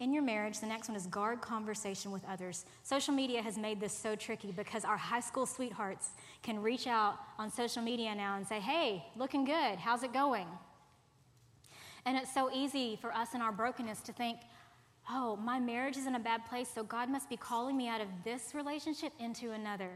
In 0.00 0.12
your 0.12 0.22
marriage, 0.22 0.58
the 0.58 0.66
next 0.66 0.88
one 0.88 0.96
is 0.96 1.06
guard 1.06 1.40
conversation 1.40 2.10
with 2.10 2.22
others. 2.28 2.64
Social 2.82 3.14
media 3.14 3.40
has 3.40 3.56
made 3.56 3.80
this 3.80 3.92
so 3.92 4.16
tricky 4.16 4.50
because 4.50 4.84
our 4.84 4.96
high 4.96 5.20
school 5.20 5.46
sweethearts 5.46 6.10
can 6.42 6.60
reach 6.60 6.86
out 6.86 7.18
on 7.38 7.50
social 7.50 7.80
media 7.80 8.14
now 8.14 8.36
and 8.36 8.46
say, 8.46 8.58
hey, 8.58 9.04
looking 9.16 9.44
good, 9.44 9.78
how's 9.78 10.02
it 10.02 10.12
going? 10.12 10.46
And 12.04 12.18
it's 12.18 12.34
so 12.34 12.50
easy 12.52 12.98
for 13.00 13.12
us 13.12 13.34
in 13.34 13.40
our 13.40 13.52
brokenness 13.52 14.00
to 14.02 14.12
think, 14.12 14.38
oh, 15.10 15.36
my 15.36 15.60
marriage 15.60 15.96
is 15.96 16.06
in 16.06 16.16
a 16.16 16.20
bad 16.20 16.44
place, 16.46 16.68
so 16.74 16.82
God 16.82 17.08
must 17.08 17.28
be 17.28 17.36
calling 17.36 17.76
me 17.76 17.88
out 17.88 18.00
of 18.00 18.08
this 18.24 18.54
relationship 18.54 19.12
into 19.20 19.52
another. 19.52 19.90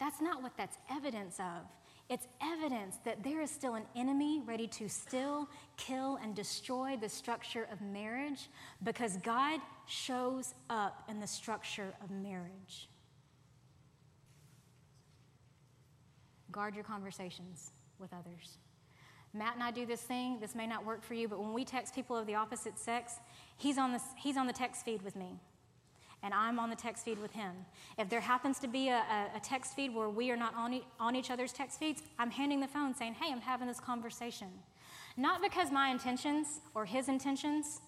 That's 0.00 0.20
not 0.20 0.42
what 0.42 0.56
that's 0.56 0.78
evidence 0.90 1.38
of. 1.38 1.66
It's 2.08 2.26
evidence 2.42 2.98
that 3.04 3.22
there 3.22 3.40
is 3.40 3.50
still 3.50 3.74
an 3.74 3.84
enemy 3.96 4.42
ready 4.44 4.66
to 4.68 4.88
still 4.88 5.48
kill 5.76 6.18
and 6.22 6.34
destroy 6.34 6.96
the 7.00 7.08
structure 7.08 7.66
of 7.72 7.80
marriage 7.80 8.50
because 8.82 9.16
God 9.18 9.60
shows 9.86 10.54
up 10.68 11.04
in 11.08 11.20
the 11.20 11.26
structure 11.26 11.94
of 12.02 12.10
marriage. 12.10 12.88
Guard 16.50 16.74
your 16.74 16.84
conversations 16.84 17.70
with 17.98 18.12
others. 18.12 18.58
Matt 19.34 19.54
and 19.54 19.62
I 19.62 19.70
do 19.70 19.86
this 19.86 20.02
thing. 20.02 20.38
This 20.38 20.54
may 20.54 20.66
not 20.66 20.84
work 20.84 21.02
for 21.02 21.14
you, 21.14 21.26
but 21.26 21.40
when 21.40 21.54
we 21.54 21.64
text 21.64 21.94
people 21.94 22.16
of 22.16 22.26
the 22.26 22.34
opposite 22.34 22.78
sex, 22.78 23.14
he's 23.56 23.78
on 23.78 23.92
the, 23.92 24.00
he's 24.16 24.36
on 24.36 24.46
the 24.46 24.52
text 24.52 24.84
feed 24.84 25.00
with 25.00 25.16
me, 25.16 25.40
and 26.22 26.32
I'm 26.32 26.58
on 26.58 26.70
the 26.70 26.76
text 26.76 27.04
feed 27.04 27.18
with 27.18 27.32
him. 27.32 27.52
If 27.98 28.08
there 28.08 28.20
happens 28.20 28.58
to 28.60 28.68
be 28.68 28.88
a, 28.88 29.02
a, 29.34 29.40
text 29.40 29.74
feed 29.74 29.94
where 29.94 30.08
we 30.08 30.30
are 30.30 30.36
not 30.36 30.54
on, 30.54 30.74
e- 30.74 30.84
on 31.00 31.16
each 31.16 31.30
other's 31.30 31.52
text 31.52 31.78
feeds, 31.78 32.02
I'm 32.18 32.30
handing 32.30 32.60
the 32.60 32.68
phone 32.68 32.94
saying, 32.94 33.14
Hey, 33.14 33.32
I'm 33.32 33.40
having 33.40 33.66
this 33.66 33.80
conversation. 33.80 34.48
Not 35.16 35.42
because 35.42 35.70
my 35.70 35.88
intentions 35.88 36.60
or 36.74 36.84
his 36.84 37.08
intentions 37.08 37.80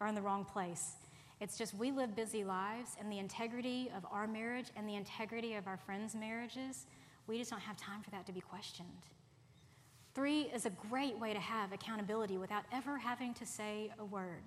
are 0.00 0.06
in 0.06 0.14
the 0.14 0.22
wrong 0.22 0.44
place. 0.44 0.96
It's 1.40 1.58
just 1.58 1.74
we 1.74 1.90
live 1.90 2.16
busy 2.16 2.44
lives, 2.44 2.96
and 2.98 3.12
the 3.12 3.18
integrity 3.18 3.90
of 3.96 4.06
our 4.10 4.26
marriage 4.26 4.66
and 4.76 4.88
the 4.88 4.94
integrity 4.94 5.54
of 5.54 5.66
our 5.66 5.76
friends' 5.76 6.14
marriages, 6.14 6.86
we 7.26 7.38
just 7.38 7.50
don't 7.50 7.60
have 7.60 7.76
time 7.76 8.02
for 8.02 8.10
that 8.10 8.26
to 8.26 8.32
be 8.32 8.40
questioned. 8.40 8.88
Three 10.14 10.42
is 10.42 10.64
a 10.64 10.70
great 10.70 11.18
way 11.18 11.34
to 11.34 11.40
have 11.40 11.72
accountability 11.72 12.38
without 12.38 12.64
ever 12.72 12.96
having 12.96 13.34
to 13.34 13.44
say 13.44 13.92
a 13.98 14.04
word. 14.04 14.42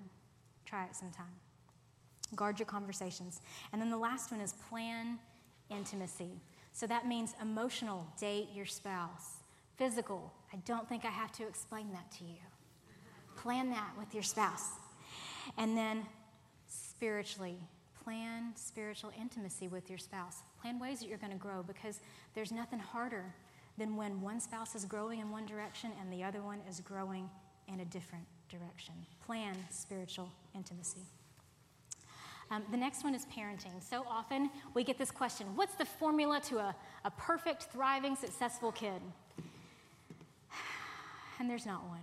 Try 0.65 0.86
it 0.86 0.95
sometime. 0.95 1.36
Guard 2.36 2.60
your 2.60 2.65
conversations. 2.65 3.42
And 3.72 3.82
then 3.82 3.89
the 3.89 3.98
last 3.98 4.32
one 4.32 4.42
is 4.42 4.54
plan 4.70 5.20
intimacy. 5.70 6.42
So 6.74 6.88
that 6.88 7.08
means 7.08 7.34
emotional, 7.42 8.08
date 8.20 8.50
your 8.54 8.65
spouse. 8.65 9.38
Physical, 9.78 10.34
I 10.54 10.58
don't 10.65 10.88
think 10.88 11.06
I 11.06 11.10
have 11.10 11.32
to 11.34 11.48
explain 11.48 11.92
that 11.94 12.12
to 12.18 12.24
you. 12.24 12.39
Plan 13.36 13.70
that 13.70 13.92
with 13.98 14.13
your 14.13 14.24
spouse. 14.24 14.72
And 15.58 15.78
then 15.78 16.06
spiritually, 16.68 17.58
plan 18.04 18.52
spiritual 18.56 19.12
intimacy 19.20 19.68
with 19.68 19.89
your 19.89 20.00
spouse. 20.00 20.38
Plan 20.62 20.80
ways 20.80 21.00
that 21.00 21.08
you're 21.08 21.18
going 21.18 21.32
to 21.32 21.38
grow 21.38 21.63
because 21.63 22.00
there's 22.34 22.52
nothing 22.52 22.80
harder 22.80 23.34
than 23.78 23.96
when 23.96 24.22
one 24.22 24.39
spouse 24.39 24.76
is 24.76 24.86
growing 24.86 25.20
in 25.20 25.32
one 25.32 25.46
direction 25.46 25.92
and 26.00 26.12
the 26.12 26.24
other 26.24 26.42
one 26.42 26.60
is 26.70 26.82
growing 26.82 27.30
in 27.68 27.80
a 27.80 27.86
different 27.86 28.26
direction. 28.50 28.94
Plan 29.26 29.56
spiritual 29.70 30.30
intimacy. 30.56 31.06
Um, 32.51 32.63
the 32.71 32.77
next 32.77 33.03
one 33.03 33.13
is 33.13 33.25
parenting. 33.25 33.81
So 33.88 34.05
often 34.09 34.49
we 34.73 34.83
get 34.83 34.97
this 34.97 35.12
question 35.12 35.47
What's 35.55 35.75
the 35.75 35.85
formula 35.85 36.39
to 36.45 36.57
a, 36.57 36.75
a 37.05 37.12
perfect, 37.12 37.63
thriving, 37.71 38.15
successful 38.15 38.71
kid? 38.71 39.01
And 41.39 41.49
there's 41.49 41.65
not 41.65 41.88
one. 41.88 42.01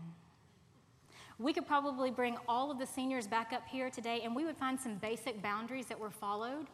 We 1.38 1.52
could 1.52 1.66
probably 1.66 2.10
bring 2.10 2.38
all 2.48 2.70
of 2.70 2.78
the 2.78 2.86
seniors 2.86 3.26
back 3.26 3.52
up 3.52 3.68
here 3.68 3.90
today 3.90 4.22
and 4.24 4.34
we 4.34 4.46
would 4.46 4.56
find 4.56 4.80
some 4.80 4.94
basic 4.94 5.42
boundaries 5.42 5.86
that 5.86 6.00
were 6.00 6.08
followed 6.10 6.66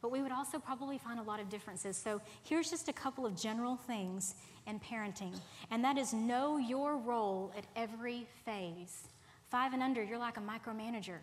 but 0.00 0.10
we 0.10 0.22
would 0.22 0.32
also 0.32 0.58
probably 0.58 0.98
find 0.98 1.18
a 1.18 1.22
lot 1.22 1.40
of 1.40 1.48
differences. 1.48 1.96
So 1.96 2.20
here's 2.42 2.70
just 2.70 2.88
a 2.88 2.92
couple 2.92 3.26
of 3.26 3.36
general 3.36 3.76
things 3.76 4.34
in 4.66 4.80
parenting, 4.80 5.34
and 5.70 5.84
that 5.84 5.98
is 5.98 6.12
know 6.12 6.58
your 6.58 6.96
role 6.96 7.52
at 7.56 7.64
every 7.76 8.26
phase. 8.44 9.08
Five 9.50 9.72
and 9.72 9.82
under, 9.82 10.02
you're 10.02 10.18
like 10.18 10.36
a 10.36 10.40
micromanager. 10.40 11.18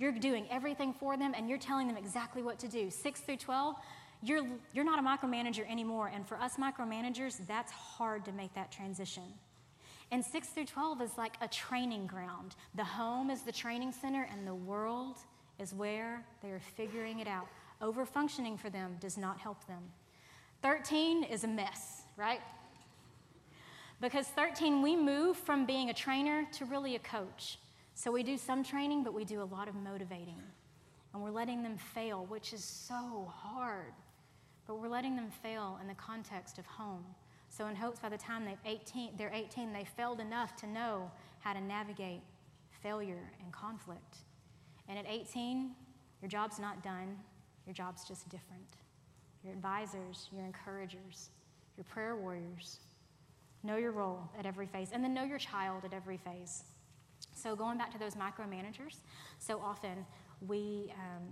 You're 0.00 0.12
doing 0.12 0.46
everything 0.50 0.94
for 0.94 1.16
them 1.16 1.34
and 1.36 1.48
you're 1.48 1.58
telling 1.58 1.86
them 1.86 1.96
exactly 1.96 2.42
what 2.42 2.58
to 2.60 2.68
do. 2.68 2.90
Six 2.90 3.20
through 3.20 3.36
12, 3.36 3.76
you're, 4.22 4.46
you're 4.72 4.84
not 4.84 4.98
a 4.98 5.02
micromanager 5.02 5.70
anymore. 5.70 6.10
And 6.12 6.26
for 6.26 6.36
us 6.38 6.56
micromanagers, 6.56 7.46
that's 7.46 7.70
hard 7.70 8.24
to 8.24 8.32
make 8.32 8.54
that 8.54 8.72
transition. 8.72 9.22
And 10.10 10.24
6 10.24 10.48
through 10.48 10.64
12 10.64 11.02
is 11.02 11.10
like 11.16 11.34
a 11.40 11.46
training 11.46 12.06
ground. 12.06 12.56
The 12.74 12.84
home 12.84 13.30
is 13.30 13.42
the 13.42 13.52
training 13.52 13.92
center, 13.92 14.26
and 14.32 14.44
the 14.44 14.54
world 14.54 15.18
is 15.60 15.72
where 15.72 16.24
they 16.42 16.48
are 16.48 16.60
figuring 16.76 17.20
it 17.20 17.28
out. 17.28 17.46
Overfunctioning 17.80 18.58
for 18.58 18.70
them 18.70 18.96
does 19.00 19.16
not 19.16 19.38
help 19.38 19.64
them. 19.68 19.82
13 20.62 21.22
is 21.24 21.44
a 21.44 21.48
mess, 21.48 22.02
right? 22.16 22.40
Because 24.00 24.26
13, 24.28 24.82
we 24.82 24.96
move 24.96 25.36
from 25.36 25.64
being 25.64 25.90
a 25.90 25.94
trainer 25.94 26.44
to 26.54 26.64
really 26.64 26.96
a 26.96 26.98
coach. 26.98 27.58
So 28.00 28.10
we 28.10 28.22
do 28.22 28.38
some 28.38 28.64
training, 28.64 29.04
but 29.04 29.12
we 29.12 29.26
do 29.26 29.42
a 29.42 29.44
lot 29.44 29.68
of 29.68 29.74
motivating. 29.74 30.40
And 31.12 31.22
we're 31.22 31.30
letting 31.30 31.62
them 31.62 31.76
fail, 31.76 32.24
which 32.30 32.54
is 32.54 32.64
so 32.64 33.30
hard. 33.30 33.92
But 34.66 34.76
we're 34.80 34.88
letting 34.88 35.16
them 35.16 35.28
fail 35.42 35.78
in 35.82 35.86
the 35.86 35.92
context 35.92 36.56
of 36.56 36.64
home. 36.64 37.04
So, 37.50 37.66
in 37.66 37.76
hopes 37.76 37.98
by 37.98 38.08
the 38.08 38.16
time 38.16 38.46
they're 38.46 38.56
18, 38.64 39.10
they're 39.18 39.30
18, 39.34 39.74
they 39.74 39.84
failed 39.84 40.18
enough 40.18 40.56
to 40.56 40.66
know 40.66 41.10
how 41.40 41.52
to 41.52 41.60
navigate 41.60 42.22
failure 42.82 43.30
and 43.42 43.52
conflict. 43.52 44.16
And 44.88 44.98
at 44.98 45.04
18, 45.06 45.72
your 46.22 46.30
job's 46.30 46.58
not 46.58 46.82
done, 46.82 47.18
your 47.66 47.74
job's 47.74 48.08
just 48.08 48.26
different. 48.30 48.76
Your 49.44 49.52
advisors, 49.52 50.30
your 50.32 50.46
encouragers, 50.46 51.28
your 51.76 51.84
prayer 51.84 52.16
warriors. 52.16 52.78
Know 53.62 53.76
your 53.76 53.92
role 53.92 54.30
at 54.38 54.46
every 54.46 54.68
phase, 54.68 54.88
and 54.90 55.04
then 55.04 55.12
know 55.12 55.24
your 55.24 55.38
child 55.38 55.84
at 55.84 55.92
every 55.92 56.16
phase. 56.16 56.64
So, 57.32 57.56
going 57.56 57.78
back 57.78 57.92
to 57.92 57.98
those 57.98 58.14
micromanagers, 58.14 58.96
so 59.38 59.60
often 59.60 60.04
we, 60.46 60.92
um, 60.94 61.22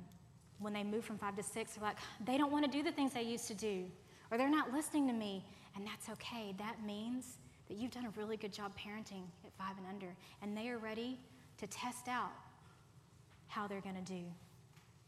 when 0.59 0.73
they 0.73 0.85
move 0.85 1.05
from 1.05 1.19
five 1.19 1.37
to 1.37 1.43
six, 1.43 1.75
they're 1.75 1.85
like, 1.85 1.99
they 2.25 2.39
don't 2.39 2.53
want 2.53 2.65
to 2.65 2.71
do 2.71 2.83
the 2.83 2.93
things 2.93 3.13
they 3.13 3.23
used 3.23 3.47
to 3.49 3.55
do, 3.55 3.85
or 4.31 4.39
they're 4.39 4.51
not 4.51 4.73
listening 4.73 5.07
to 5.09 5.13
me, 5.13 5.45
and 5.77 5.87
that's 5.87 6.09
okay. 6.11 6.55
That 6.59 6.85
means 6.85 7.39
that 7.69 7.77
you've 7.77 7.91
done 7.91 8.07
a 8.07 8.21
really 8.21 8.37
good 8.37 8.53
job 8.53 8.73
parenting 8.79 9.23
at 9.45 9.53
five 9.59 9.77
and 9.77 9.87
under, 9.87 10.15
and 10.43 10.57
they 10.57 10.69
are 10.69 10.79
ready 10.79 11.19
to 11.59 11.67
test 11.67 12.09
out 12.09 12.31
how 13.49 13.67
they're 13.67 13.81
going 13.81 13.97
to 13.97 14.13
do. 14.13 14.23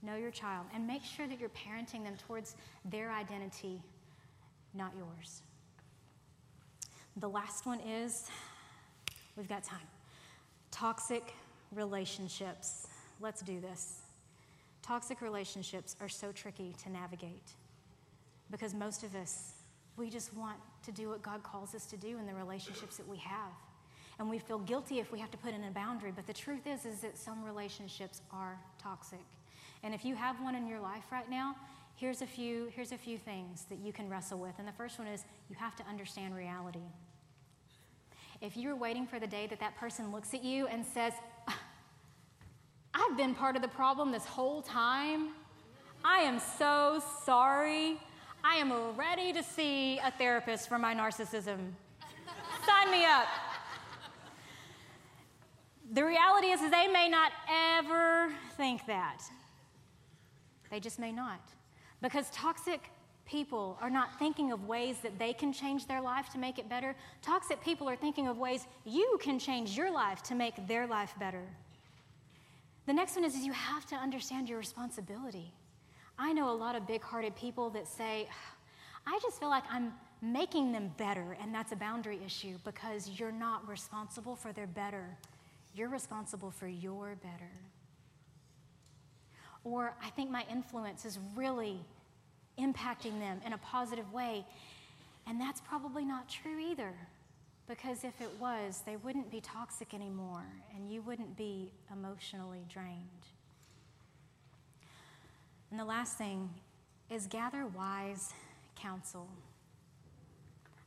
Know 0.03 0.17
your 0.17 0.31
child 0.31 0.67
and 0.75 0.87
make 0.87 1.03
sure 1.05 1.27
that 1.29 1.39
you're 1.39 1.51
parenting 1.51 2.05
them 2.05 2.17
towards 2.27 2.57
their 2.87 3.11
identity, 3.11 3.83
not 4.75 4.93
yours. 4.97 5.43
The 7.17 7.29
last 7.29 7.67
one 7.67 7.81
is 7.81 8.29
we've 9.37 9.49
got 9.49 9.63
time 9.63 9.81
toxic 10.71 11.35
relationships. 11.73 12.89
Let's 13.21 13.43
do 13.43 13.61
this. 13.61 14.01
Toxic 14.83 15.21
relationships 15.21 15.97
are 16.01 16.09
so 16.09 16.33
tricky 16.33 16.75
to 16.83 16.91
navigate 16.91 17.53
because 18.51 18.75
most 18.75 19.05
of 19.05 19.15
us, 19.15 19.53
we 19.97 20.11
just 20.11 20.35
want 20.35 20.57
to 20.85 20.93
do 20.93 21.09
what 21.09 21.23
God 21.23 21.43
calls 21.43 21.75
us 21.75 21.87
to 21.87 21.97
do 21.97 22.19
in 22.19 22.27
the 22.27 22.35
relationships 22.35 22.97
that 22.97 23.07
we 23.07 23.19
have. 23.19 23.53
And 24.19 24.29
we 24.29 24.39
feel 24.39 24.59
guilty 24.59 24.99
if 24.99 25.13
we 25.13 25.19
have 25.19 25.31
to 25.31 25.39
put 25.39 25.55
in 25.55 25.65
a 25.65 25.71
boundary, 25.71 26.13
but 26.15 26.27
the 26.27 26.33
truth 26.33 26.67
is 26.67 26.85
is 26.85 27.01
that 27.01 27.17
some 27.17 27.45
relationships 27.45 28.21
are 28.31 28.59
toxic. 28.79 29.25
And 29.83 29.95
if 29.95 30.05
you 30.05 30.15
have 30.15 30.41
one 30.43 30.55
in 30.55 30.67
your 30.67 30.81
life 30.81 31.05
right 31.11 31.29
now, 31.31 31.57
here's 31.97 32.23
a 32.23 32.27
few 32.27 32.71
here's 32.75 32.93
a 32.93 32.99
few 32.99 33.17
things 33.17 33.65
that 33.71 33.79
you 33.79 33.93
can 33.93 34.09
wrestle 34.11 34.39
with. 34.39 34.55
And 34.59 34.69
the 34.69 34.73
first 34.73 34.99
one 34.99 35.09
is 35.09 35.25
you 35.49 35.57
have 35.57 35.77
to 35.77 35.85
understand 35.89 36.35
reality. 36.35 36.81
If 38.41 38.57
you're 38.57 38.77
waiting 38.77 39.07
for 39.07 39.21
the 39.21 39.27
day 39.27 39.47
that 39.49 39.61
that 39.61 39.77
person 39.77 40.11
looks 40.13 40.33
at 40.33 40.43
you 40.43 40.67
and 40.67 40.85
says, 40.85 41.13
ah, 41.47 41.59
I've 42.95 43.17
been 43.17 43.35
part 43.35 43.55
of 43.55 43.61
the 43.61 43.69
problem 43.69 44.13
this 44.13 44.25
whole 44.25 44.63
time. 44.63 45.31
I 46.03 46.21
am 46.21 46.39
so 46.39 47.03
sorry. 47.25 47.99
I 48.43 48.55
am 48.57 48.97
ready 48.97 49.35
to 49.35 49.43
see 49.43 49.99
a 49.99 50.11
therapist 50.11 50.69
for 50.69 50.79
my 50.79 50.95
narcissism. 50.95 51.59
Sign 52.67 52.91
me 52.91 53.05
up. 53.05 53.27
The 55.93 56.05
reality 56.05 56.47
is, 56.47 56.63
is 56.63 56.71
they 56.71 56.89
may 56.89 57.11
not 57.11 57.33
ever 57.77 58.33
think 58.57 58.87
that. 58.87 59.23
They 60.71 60.81
just 60.81 60.99
may 60.99 61.13
not. 61.13 61.41
Because 62.01 62.31
toxic 62.31 62.91
people 63.31 63.79
are 63.81 63.91
not 63.91 64.19
thinking 64.19 64.51
of 64.51 64.67
ways 64.67 64.99
that 65.03 65.19
they 65.19 65.33
can 65.33 65.53
change 65.53 65.87
their 65.87 66.01
life 66.01 66.29
to 66.31 66.39
make 66.39 66.59
it 66.59 66.69
better. 66.69 66.97
Toxic 67.23 67.63
people 67.63 67.89
are 67.89 67.97
thinking 67.97 68.27
of 68.27 68.39
ways 68.39 68.67
you 68.85 69.19
can 69.23 69.39
change 69.39 69.77
your 69.77 69.91
life 69.91 70.23
to 70.25 70.35
make 70.35 70.67
their 70.67 70.87
life 70.87 71.15
better. 71.19 71.45
The 72.87 72.93
next 72.93 73.15
one 73.15 73.25
is, 73.25 73.37
is 73.37 73.45
you 73.45 73.53
have 73.53 73.87
to 73.87 73.95
understand 73.95 74.49
your 74.49 74.59
responsibility. 74.59 75.53
I 76.19 76.33
know 76.33 76.51
a 76.51 76.53
lot 76.53 76.75
of 76.75 76.87
big 76.87 77.03
hearted 77.03 77.37
people 77.37 77.71
that 77.71 77.87
say, 77.87 78.29
I 79.07 79.19
just 79.23 79.39
feel 79.39 79.49
like 79.49 79.65
I'm 79.71 79.93
making 80.21 80.73
them 80.73 80.93
better, 80.99 81.37
and 81.41 81.55
that's 81.55 81.73
a 81.73 81.77
boundary 81.77 82.19
issue 82.27 82.59
because 82.65 83.09
you're 83.19 83.33
not 83.33 83.67
responsible 83.69 84.35
for 84.35 84.53
their 84.53 84.67
better. 84.67 85.17
You're 85.75 85.89
responsible 85.89 86.51
for 86.51 86.67
your 86.67 87.17
better. 87.23 87.53
Or 89.63 89.95
I 90.05 90.11
think 90.11 90.31
my 90.31 90.45
influence 90.51 91.05
is 91.05 91.19
really 91.37 91.81
impacting 92.59 93.19
them 93.19 93.41
in 93.45 93.53
a 93.53 93.59
positive 93.59 94.13
way. 94.13 94.45
And 95.27 95.41
that's 95.41 95.61
probably 95.61 96.05
not 96.05 96.29
true 96.29 96.59
either. 96.59 96.95
Because 97.69 98.03
if 98.03 98.21
it 98.21 98.31
was, 98.41 98.83
they 98.85 98.97
wouldn't 98.97 99.31
be 99.31 99.41
toxic 99.41 99.95
anymore 99.95 100.45
and 100.75 100.91
you 100.91 101.03
wouldn't 101.03 101.37
be 101.37 101.71
emotionally 101.93 102.65
drained. 102.69 103.27
And 105.71 105.79
the 105.79 105.85
last 105.85 106.19
thing 106.19 106.51
is 107.11 107.27
gather 107.29 107.67
wise 107.67 108.33
counsel. 108.75 109.29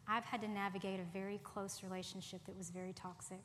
I've 0.07 0.25
had 0.25 0.41
to 0.41 0.47
navigate 0.49 0.99
a 0.99 1.17
very 1.17 1.39
close 1.43 1.81
relationship 1.83 2.41
that 2.45 2.57
was 2.57 2.69
very 2.69 2.91
toxic 2.91 3.43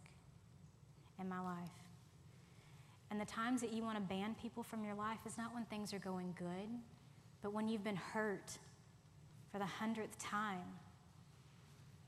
in 1.20 1.28
my 1.28 1.40
life. 1.40 1.70
And 3.11 3.20
the 3.20 3.24
times 3.24 3.61
that 3.61 3.72
you 3.72 3.83
want 3.83 3.96
to 3.96 4.02
ban 4.02 4.35
people 4.40 4.62
from 4.62 4.85
your 4.85 4.94
life 4.94 5.20
is 5.26 5.38
not 5.38 5.54
when 5.54 5.64
things 5.66 5.94
are 5.94 5.98
going 5.98 6.35
good, 6.37 6.68
but 7.42 7.53
when 7.53 7.68
you've 7.68 7.85
been 7.85 7.96
hurt 7.96 8.59
for 9.53 9.59
the 9.59 9.66
hundredth 9.66 10.18
time 10.18 10.64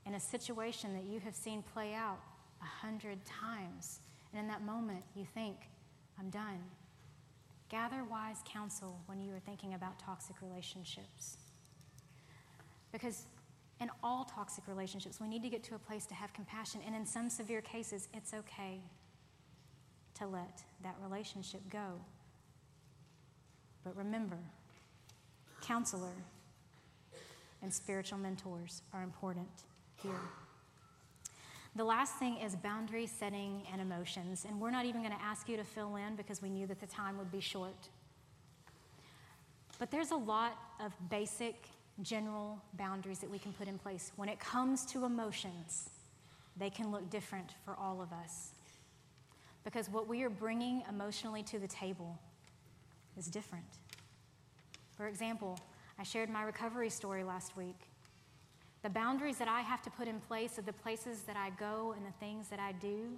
in 0.05 0.15
a 0.15 0.19
situation 0.19 0.93
that 0.93 1.03
you 1.03 1.19
have 1.19 1.35
seen 1.35 1.63
play 1.73 1.93
out 1.93 2.19
a 2.61 2.65
hundred 2.65 3.19
times, 3.25 3.99
and 4.31 4.41
in 4.41 4.47
that 4.47 4.63
moment 4.63 5.03
you 5.15 5.25
think, 5.33 5.55
I'm 6.19 6.29
done. 6.29 6.63
Gather 7.69 8.03
wise 8.03 8.37
counsel 8.45 8.99
when 9.05 9.21
you 9.21 9.33
are 9.33 9.39
thinking 9.39 9.73
about 9.73 9.97
toxic 9.99 10.35
relationships. 10.41 11.37
Because 12.91 13.23
in 13.79 13.89
all 14.03 14.25
toxic 14.25 14.67
relationships, 14.67 15.19
we 15.19 15.27
need 15.27 15.41
to 15.41 15.49
get 15.49 15.63
to 15.63 15.75
a 15.75 15.79
place 15.79 16.05
to 16.07 16.13
have 16.13 16.33
compassion, 16.33 16.81
and 16.85 16.95
in 16.95 17.05
some 17.05 17.29
severe 17.29 17.61
cases, 17.61 18.09
it's 18.13 18.33
okay 18.33 18.81
to 20.15 20.27
let 20.27 20.63
that 20.83 20.95
relationship 21.01 21.61
go. 21.71 21.99
But 23.83 23.95
remember, 23.95 24.37
counselor 25.61 26.13
and 27.61 27.73
spiritual 27.73 28.17
mentors 28.17 28.81
are 28.93 29.03
important 29.03 29.47
here. 30.01 30.19
The 31.75 31.83
last 31.85 32.15
thing 32.15 32.37
is 32.37 32.55
boundary 32.55 33.07
setting 33.07 33.63
and 33.71 33.81
emotions. 33.81 34.45
And 34.47 34.59
we're 34.59 34.71
not 34.71 34.85
even 34.85 35.01
going 35.01 35.15
to 35.15 35.23
ask 35.23 35.47
you 35.47 35.55
to 35.55 35.63
fill 35.63 35.95
in 35.95 36.15
because 36.15 36.41
we 36.41 36.49
knew 36.49 36.67
that 36.67 36.81
the 36.81 36.87
time 36.87 37.17
would 37.17 37.31
be 37.31 37.39
short. 37.39 37.89
But 39.79 39.89
there's 39.89 40.11
a 40.11 40.15
lot 40.15 40.57
of 40.79 40.91
basic, 41.09 41.55
general 42.01 42.61
boundaries 42.73 43.19
that 43.19 43.29
we 43.29 43.39
can 43.39 43.53
put 43.53 43.67
in 43.67 43.77
place. 43.77 44.11
When 44.17 44.27
it 44.27 44.39
comes 44.39 44.85
to 44.87 45.05
emotions, 45.05 45.89
they 46.57 46.69
can 46.69 46.91
look 46.91 47.09
different 47.09 47.51
for 47.63 47.75
all 47.79 48.01
of 48.01 48.11
us. 48.11 48.51
Because 49.63 49.89
what 49.89 50.07
we 50.07 50.23
are 50.23 50.29
bringing 50.29 50.83
emotionally 50.89 51.43
to 51.43 51.59
the 51.59 51.67
table 51.67 52.19
is 53.17 53.27
different. 53.27 53.65
For 55.01 55.07
example, 55.07 55.57
I 55.97 56.03
shared 56.03 56.29
my 56.29 56.43
recovery 56.43 56.91
story 56.91 57.23
last 57.23 57.57
week. 57.57 57.89
The 58.83 58.89
boundaries 58.91 59.39
that 59.39 59.47
I 59.47 59.61
have 59.61 59.81
to 59.81 59.89
put 59.89 60.07
in 60.07 60.19
place 60.19 60.59
of 60.59 60.67
the 60.67 60.73
places 60.73 61.23
that 61.23 61.35
I 61.35 61.49
go 61.59 61.95
and 61.97 62.05
the 62.05 62.11
things 62.19 62.49
that 62.49 62.59
I 62.59 62.73
do 62.73 63.17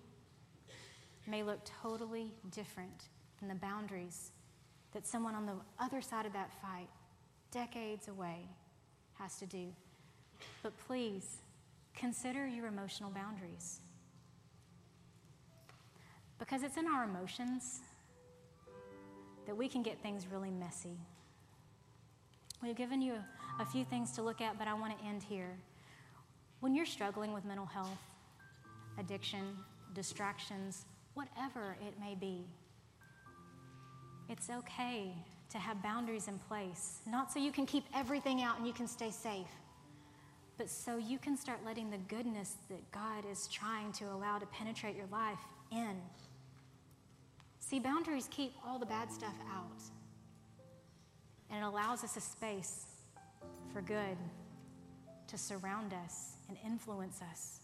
may 1.28 1.44
look 1.44 1.60
totally 1.82 2.32
different 2.52 3.10
than 3.42 3.50
the 3.50 3.56
boundaries 3.56 4.32
that 4.94 5.06
someone 5.06 5.36
on 5.36 5.46
the 5.46 5.56
other 5.78 6.02
side 6.02 6.26
of 6.26 6.32
that 6.32 6.54
fight, 6.62 6.88
decades 7.52 8.08
away, 8.08 8.48
has 9.16 9.36
to 9.40 9.46
do. 9.46 9.68
But 10.62 10.78
please, 10.88 11.40
consider 11.94 12.48
your 12.48 12.68
emotional 12.68 13.10
boundaries. 13.10 13.82
Because 16.40 16.64
it's 16.64 16.78
in 16.78 16.88
our 16.88 17.04
emotions 17.04 17.82
that 19.46 19.58
we 19.58 19.68
can 19.68 19.84
get 19.84 20.02
things 20.02 20.28
really 20.32 20.50
messy. 20.50 20.98
We've 22.64 22.76
given 22.78 23.02
you 23.02 23.16
a 23.60 23.66
few 23.66 23.84
things 23.84 24.12
to 24.14 24.22
look 24.22 24.40
at, 24.40 24.58
but 24.58 24.70
I 24.70 24.74
want 24.74 24.98
to 24.98 25.06
end 25.06 25.22
here. 25.22 25.54
When 26.62 26.74
you're 26.74 26.86
struggling 26.86 27.34
with 27.34 27.44
mental 27.44 27.66
health, 27.66 28.00
addiction, 28.98 29.58
distractions, 29.94 30.86
whatever 31.14 31.76
it 31.86 32.00
may 32.00 32.16
be, 32.16 32.46
it's 34.30 34.50
okay 34.50 35.14
to 35.50 35.58
have 35.58 35.84
boundaries 35.84 36.30
in 36.30 36.40
place. 36.40 37.02
Not 37.06 37.34
so 37.34 37.38
you 37.38 37.52
can 37.52 37.66
keep 37.66 37.84
everything 37.94 38.42
out 38.42 38.58
and 38.58 38.66
you 38.66 38.72
can 38.72 38.88
stay 38.88 39.12
safe, 39.12 39.52
but 40.58 40.70
so 40.70 40.96
you 40.96 41.18
can 41.18 41.36
start 41.36 41.60
letting 41.66 41.92
the 41.92 41.98
goodness 42.08 42.56
that 42.70 42.90
God 42.94 43.26
is 43.30 43.48
trying 43.48 43.92
to 43.94 44.06
allow 44.06 44.40
to 44.40 44.46
penetrate 44.46 44.96
your 44.96 45.08
life 45.12 45.38
in. 45.70 45.98
See, 47.60 47.80
boundaries 47.80 48.30
keep 48.32 48.54
all 48.66 48.80
the 48.80 48.86
bad 48.86 49.12
stuff 49.12 49.36
out, 49.54 49.82
and 51.54 51.64
it 51.64 51.68
allows 51.68 52.04
us 52.04 52.18
a 52.18 52.22
space 52.22 52.86
for 53.72 53.82
good 53.82 54.18
to 55.28 55.38
surround 55.38 55.94
us 55.94 56.34
and 56.50 56.58
influence 56.66 57.22
us. 57.30 57.60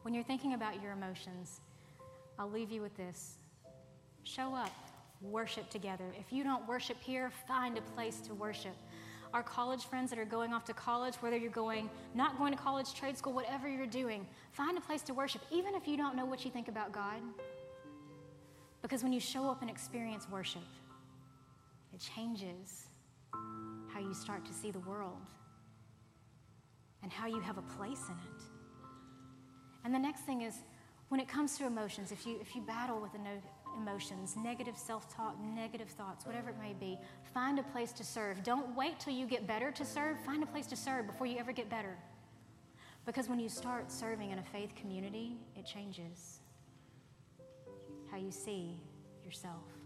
When 0.00 0.14
you're 0.14 0.24
thinking 0.24 0.54
about 0.54 0.82
your 0.82 0.92
emotions, 0.92 1.60
I'll 2.38 2.50
leave 2.50 2.72
you 2.72 2.80
with 2.80 2.96
this 2.96 3.36
show 4.24 4.54
up, 4.54 4.72
worship 5.20 5.68
together. 5.68 6.06
If 6.18 6.32
you 6.32 6.42
don't 6.42 6.66
worship 6.66 6.96
here, 7.02 7.30
find 7.46 7.76
a 7.76 7.82
place 7.94 8.20
to 8.22 8.34
worship. 8.34 8.76
our 9.34 9.42
college 9.42 9.84
friends 9.84 10.10
that 10.10 10.18
are 10.18 10.26
going 10.26 10.52
off 10.52 10.64
to 10.66 10.74
college, 10.74 11.14
whether 11.16 11.36
you're 11.36 11.50
going, 11.50 11.88
not 12.14 12.36
going 12.38 12.52
to 12.52 12.58
college, 12.58 12.92
trade 12.94 13.16
school, 13.16 13.32
whatever 13.32 13.68
you're 13.68 13.86
doing, 13.86 14.26
find 14.52 14.76
a 14.76 14.80
place 14.80 15.02
to 15.02 15.14
worship, 15.14 15.40
even 15.50 15.74
if 15.74 15.88
you 15.88 15.96
don't 15.96 16.14
know 16.14 16.26
what 16.26 16.44
you 16.44 16.50
think 16.50 16.68
about 16.68 16.92
God. 16.92 17.20
Because 18.82 19.02
when 19.02 19.12
you 19.12 19.20
show 19.20 19.48
up 19.48 19.62
and 19.62 19.70
experience 19.70 20.26
worship, 20.30 20.62
it 21.92 22.00
changes 22.14 22.86
how 23.92 24.00
you 24.00 24.14
start 24.14 24.44
to 24.46 24.52
see 24.52 24.70
the 24.70 24.80
world 24.80 25.20
and 27.02 27.12
how 27.12 27.26
you 27.26 27.40
have 27.40 27.58
a 27.58 27.62
place 27.62 28.04
in 28.08 28.14
it. 28.14 28.42
And 29.84 29.94
the 29.94 29.98
next 29.98 30.20
thing 30.20 30.42
is 30.42 30.54
when 31.08 31.20
it 31.20 31.28
comes 31.28 31.58
to 31.58 31.66
emotions, 31.66 32.12
if 32.12 32.26
you, 32.26 32.38
if 32.40 32.54
you 32.54 32.62
battle 32.62 33.00
with 33.00 33.10
emotions, 33.76 34.34
negative 34.36 34.78
self 34.78 35.14
talk, 35.14 35.36
negative 35.40 35.88
thoughts, 35.88 36.24
whatever 36.24 36.50
it 36.50 36.56
may 36.58 36.72
be, 36.72 36.98
find 37.34 37.58
a 37.58 37.62
place 37.64 37.92
to 37.92 38.04
serve. 38.04 38.42
Don't 38.42 38.74
wait 38.76 38.98
till 38.98 39.12
you 39.12 39.26
get 39.26 39.46
better 39.46 39.70
to 39.72 39.84
serve. 39.84 40.18
Find 40.24 40.42
a 40.42 40.46
place 40.46 40.66
to 40.68 40.76
serve 40.76 41.06
before 41.06 41.26
you 41.26 41.38
ever 41.38 41.52
get 41.52 41.68
better. 41.68 41.98
Because 43.04 43.28
when 43.28 43.40
you 43.40 43.48
start 43.48 43.90
serving 43.90 44.30
in 44.30 44.38
a 44.38 44.42
faith 44.42 44.74
community, 44.74 45.36
it 45.56 45.66
changes 45.66 46.38
how 48.10 48.16
you 48.16 48.30
see 48.30 48.80
yourself. 49.24 49.81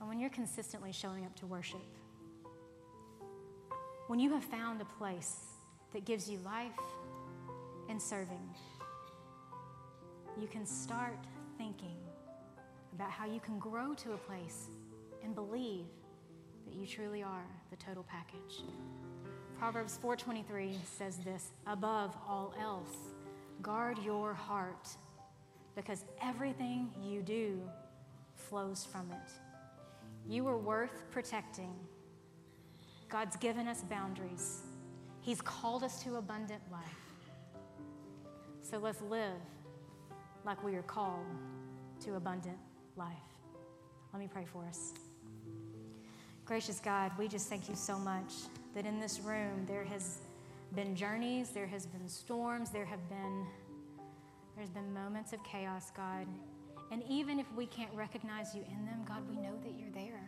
And 0.00 0.08
when 0.08 0.18
you're 0.18 0.30
consistently 0.30 0.92
showing 0.92 1.24
up 1.24 1.36
to 1.36 1.46
worship, 1.46 1.86
when 4.06 4.18
you 4.18 4.32
have 4.32 4.42
found 4.44 4.80
a 4.80 4.86
place 4.98 5.36
that 5.92 6.04
gives 6.04 6.28
you 6.28 6.38
life 6.44 6.72
and 7.88 8.00
serving, 8.00 8.48
you 10.40 10.48
can 10.48 10.64
start 10.64 11.18
thinking 11.58 11.98
about 12.94 13.10
how 13.10 13.26
you 13.26 13.40
can 13.40 13.58
grow 13.58 13.94
to 13.94 14.12
a 14.12 14.16
place 14.16 14.68
and 15.22 15.34
believe 15.34 15.86
that 16.66 16.74
you 16.74 16.86
truly 16.86 17.22
are 17.22 17.46
the 17.70 17.76
total 17.76 18.04
package. 18.04 18.64
Proverbs 19.58 19.98
4:23 20.02 20.74
says 20.84 21.18
this, 21.18 21.50
above 21.66 22.16
all 22.26 22.54
else, 22.58 22.96
guard 23.60 23.98
your 23.98 24.32
heart 24.32 24.88
because 25.76 26.04
everything 26.22 26.90
you 27.02 27.20
do 27.22 27.60
flows 28.34 28.84
from 28.84 29.10
it. 29.12 29.49
You 30.30 30.46
are 30.46 30.56
worth 30.56 31.10
protecting. 31.10 31.74
God's 33.08 33.34
given 33.34 33.66
us 33.66 33.82
boundaries. 33.82 34.60
He's 35.22 35.40
called 35.40 35.82
us 35.82 36.00
to 36.04 36.18
abundant 36.18 36.62
life. 36.70 36.84
So 38.62 38.78
let's 38.78 39.02
live 39.02 39.40
like 40.44 40.62
we 40.62 40.76
are 40.76 40.82
called 40.82 41.26
to 42.04 42.14
abundant 42.14 42.58
life. 42.94 43.08
Let 44.12 44.20
me 44.20 44.28
pray 44.32 44.44
for 44.44 44.64
us. 44.66 44.94
Gracious 46.44 46.78
God, 46.78 47.10
we 47.18 47.26
just 47.26 47.48
thank 47.48 47.68
you 47.68 47.74
so 47.74 47.98
much 47.98 48.32
that 48.76 48.86
in 48.86 49.00
this 49.00 49.18
room 49.18 49.66
there 49.66 49.84
has 49.84 50.18
been 50.76 50.94
journeys, 50.94 51.50
there 51.50 51.66
has 51.66 51.86
been 51.86 52.08
storms, 52.08 52.70
there 52.70 52.84
have 52.84 53.08
been 53.08 53.46
there's 54.56 54.70
been 54.70 54.94
moments 54.94 55.32
of 55.32 55.42
chaos, 55.42 55.90
God. 55.96 56.28
And 56.90 57.02
even 57.08 57.38
if 57.38 57.46
we 57.56 57.66
can't 57.66 57.92
recognize 57.94 58.54
you 58.54 58.62
in 58.68 58.84
them, 58.84 59.04
God, 59.06 59.22
we 59.28 59.36
know 59.36 59.56
that 59.62 59.72
you're 59.78 59.90
there. 59.90 60.19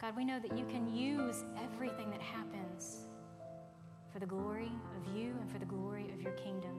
God, 0.00 0.16
we 0.16 0.24
know 0.24 0.38
that 0.40 0.56
you 0.56 0.64
can 0.66 0.94
use 0.94 1.44
everything 1.62 2.10
that 2.10 2.20
happens 2.20 3.06
for 4.12 4.18
the 4.18 4.26
glory 4.26 4.72
of 4.96 5.16
you 5.16 5.34
and 5.40 5.50
for 5.50 5.58
the 5.58 5.64
glory 5.64 6.10
of 6.12 6.20
your 6.20 6.32
kingdom. 6.32 6.72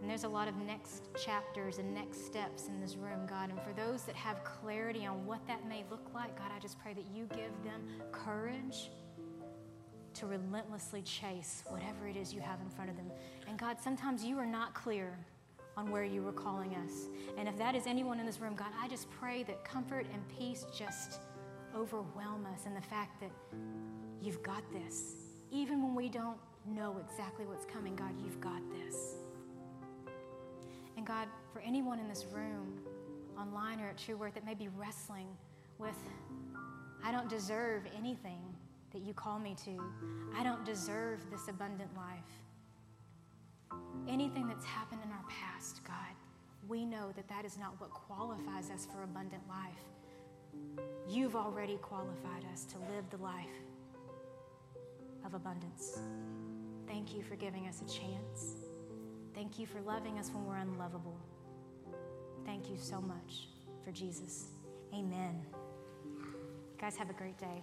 And 0.00 0.10
there's 0.10 0.24
a 0.24 0.28
lot 0.28 0.46
of 0.46 0.56
next 0.56 1.08
chapters 1.22 1.78
and 1.78 1.92
next 1.92 2.24
steps 2.24 2.68
in 2.68 2.80
this 2.80 2.96
room, 2.96 3.26
God. 3.26 3.50
And 3.50 3.60
for 3.62 3.72
those 3.72 4.02
that 4.02 4.14
have 4.14 4.44
clarity 4.44 5.06
on 5.06 5.26
what 5.26 5.44
that 5.46 5.66
may 5.68 5.84
look 5.90 6.10
like, 6.14 6.36
God, 6.38 6.50
I 6.54 6.60
just 6.60 6.78
pray 6.78 6.94
that 6.94 7.06
you 7.14 7.26
give 7.34 7.52
them 7.64 7.82
courage 8.12 8.90
to 10.14 10.26
relentlessly 10.26 11.02
chase 11.02 11.64
whatever 11.68 12.08
it 12.08 12.16
is 12.16 12.32
you 12.32 12.40
have 12.40 12.60
in 12.60 12.70
front 12.70 12.90
of 12.90 12.96
them. 12.96 13.10
And 13.48 13.58
God, 13.58 13.78
sometimes 13.82 14.24
you 14.24 14.38
are 14.38 14.46
not 14.46 14.74
clear 14.74 15.18
on 15.76 15.90
where 15.90 16.04
you 16.04 16.22
were 16.22 16.32
calling 16.32 16.74
us. 16.74 17.08
And 17.36 17.48
if 17.48 17.56
that 17.58 17.74
is 17.74 17.86
anyone 17.86 18.18
in 18.18 18.26
this 18.26 18.40
room, 18.40 18.54
God, 18.54 18.68
I 18.80 18.88
just 18.88 19.10
pray 19.10 19.42
that 19.42 19.64
comfort 19.64 20.06
and 20.12 20.22
peace 20.38 20.64
just 20.76 21.20
overwhelm 21.76 22.46
us 22.52 22.66
in 22.66 22.74
the 22.74 22.80
fact 22.80 23.20
that 23.20 23.30
you've 24.22 24.42
got 24.42 24.62
this. 24.72 25.14
Even 25.50 25.82
when 25.82 25.94
we 25.94 26.08
don't 26.08 26.38
know 26.66 26.96
exactly 27.08 27.44
what's 27.44 27.66
coming, 27.66 27.94
God, 27.94 28.12
you've 28.24 28.40
got 28.40 28.60
this. 28.70 29.16
And 30.96 31.06
God, 31.06 31.28
for 31.52 31.60
anyone 31.60 31.98
in 31.98 32.08
this 32.08 32.24
room, 32.32 32.80
online 33.38 33.80
or 33.80 33.88
at 33.88 33.98
True 33.98 34.16
Worth, 34.16 34.34
that 34.34 34.44
may 34.46 34.54
be 34.54 34.68
wrestling 34.68 35.28
with, 35.78 35.96
I 37.04 37.12
don't 37.12 37.28
deserve 37.28 37.82
anything 37.96 38.40
that 38.92 39.02
you 39.02 39.12
call 39.12 39.38
me 39.38 39.54
to. 39.64 39.78
I 40.34 40.42
don't 40.42 40.64
deserve 40.64 41.20
this 41.30 41.48
abundant 41.48 41.90
life. 41.96 43.80
Anything 44.08 44.48
that's 44.48 44.64
happened 44.64 45.02
in 45.04 45.10
our 45.10 45.24
past, 45.28 45.82
God, 45.84 45.94
we 46.66 46.84
know 46.84 47.12
that 47.14 47.28
that 47.28 47.44
is 47.44 47.58
not 47.58 47.78
what 47.78 47.90
qualifies 47.90 48.70
us 48.70 48.88
for 48.90 49.02
abundant 49.02 49.42
life. 49.48 49.95
You've 51.08 51.36
already 51.36 51.76
qualified 51.76 52.44
us 52.52 52.64
to 52.66 52.78
live 52.78 53.08
the 53.10 53.18
life 53.18 53.46
of 55.24 55.34
abundance. 55.34 55.98
Thank 56.86 57.14
you 57.14 57.22
for 57.22 57.36
giving 57.36 57.66
us 57.68 57.82
a 57.82 57.88
chance. 57.88 58.56
Thank 59.34 59.58
you 59.58 59.66
for 59.66 59.80
loving 59.80 60.18
us 60.18 60.30
when 60.32 60.44
we're 60.46 60.56
unlovable. 60.56 61.18
Thank 62.44 62.70
you 62.70 62.76
so 62.76 63.00
much 63.00 63.48
for 63.84 63.92
Jesus. 63.92 64.46
Amen. 64.94 65.42
You 66.04 66.80
guys, 66.80 66.96
have 66.96 67.10
a 67.10 67.14
great 67.14 67.38
day. 67.38 67.62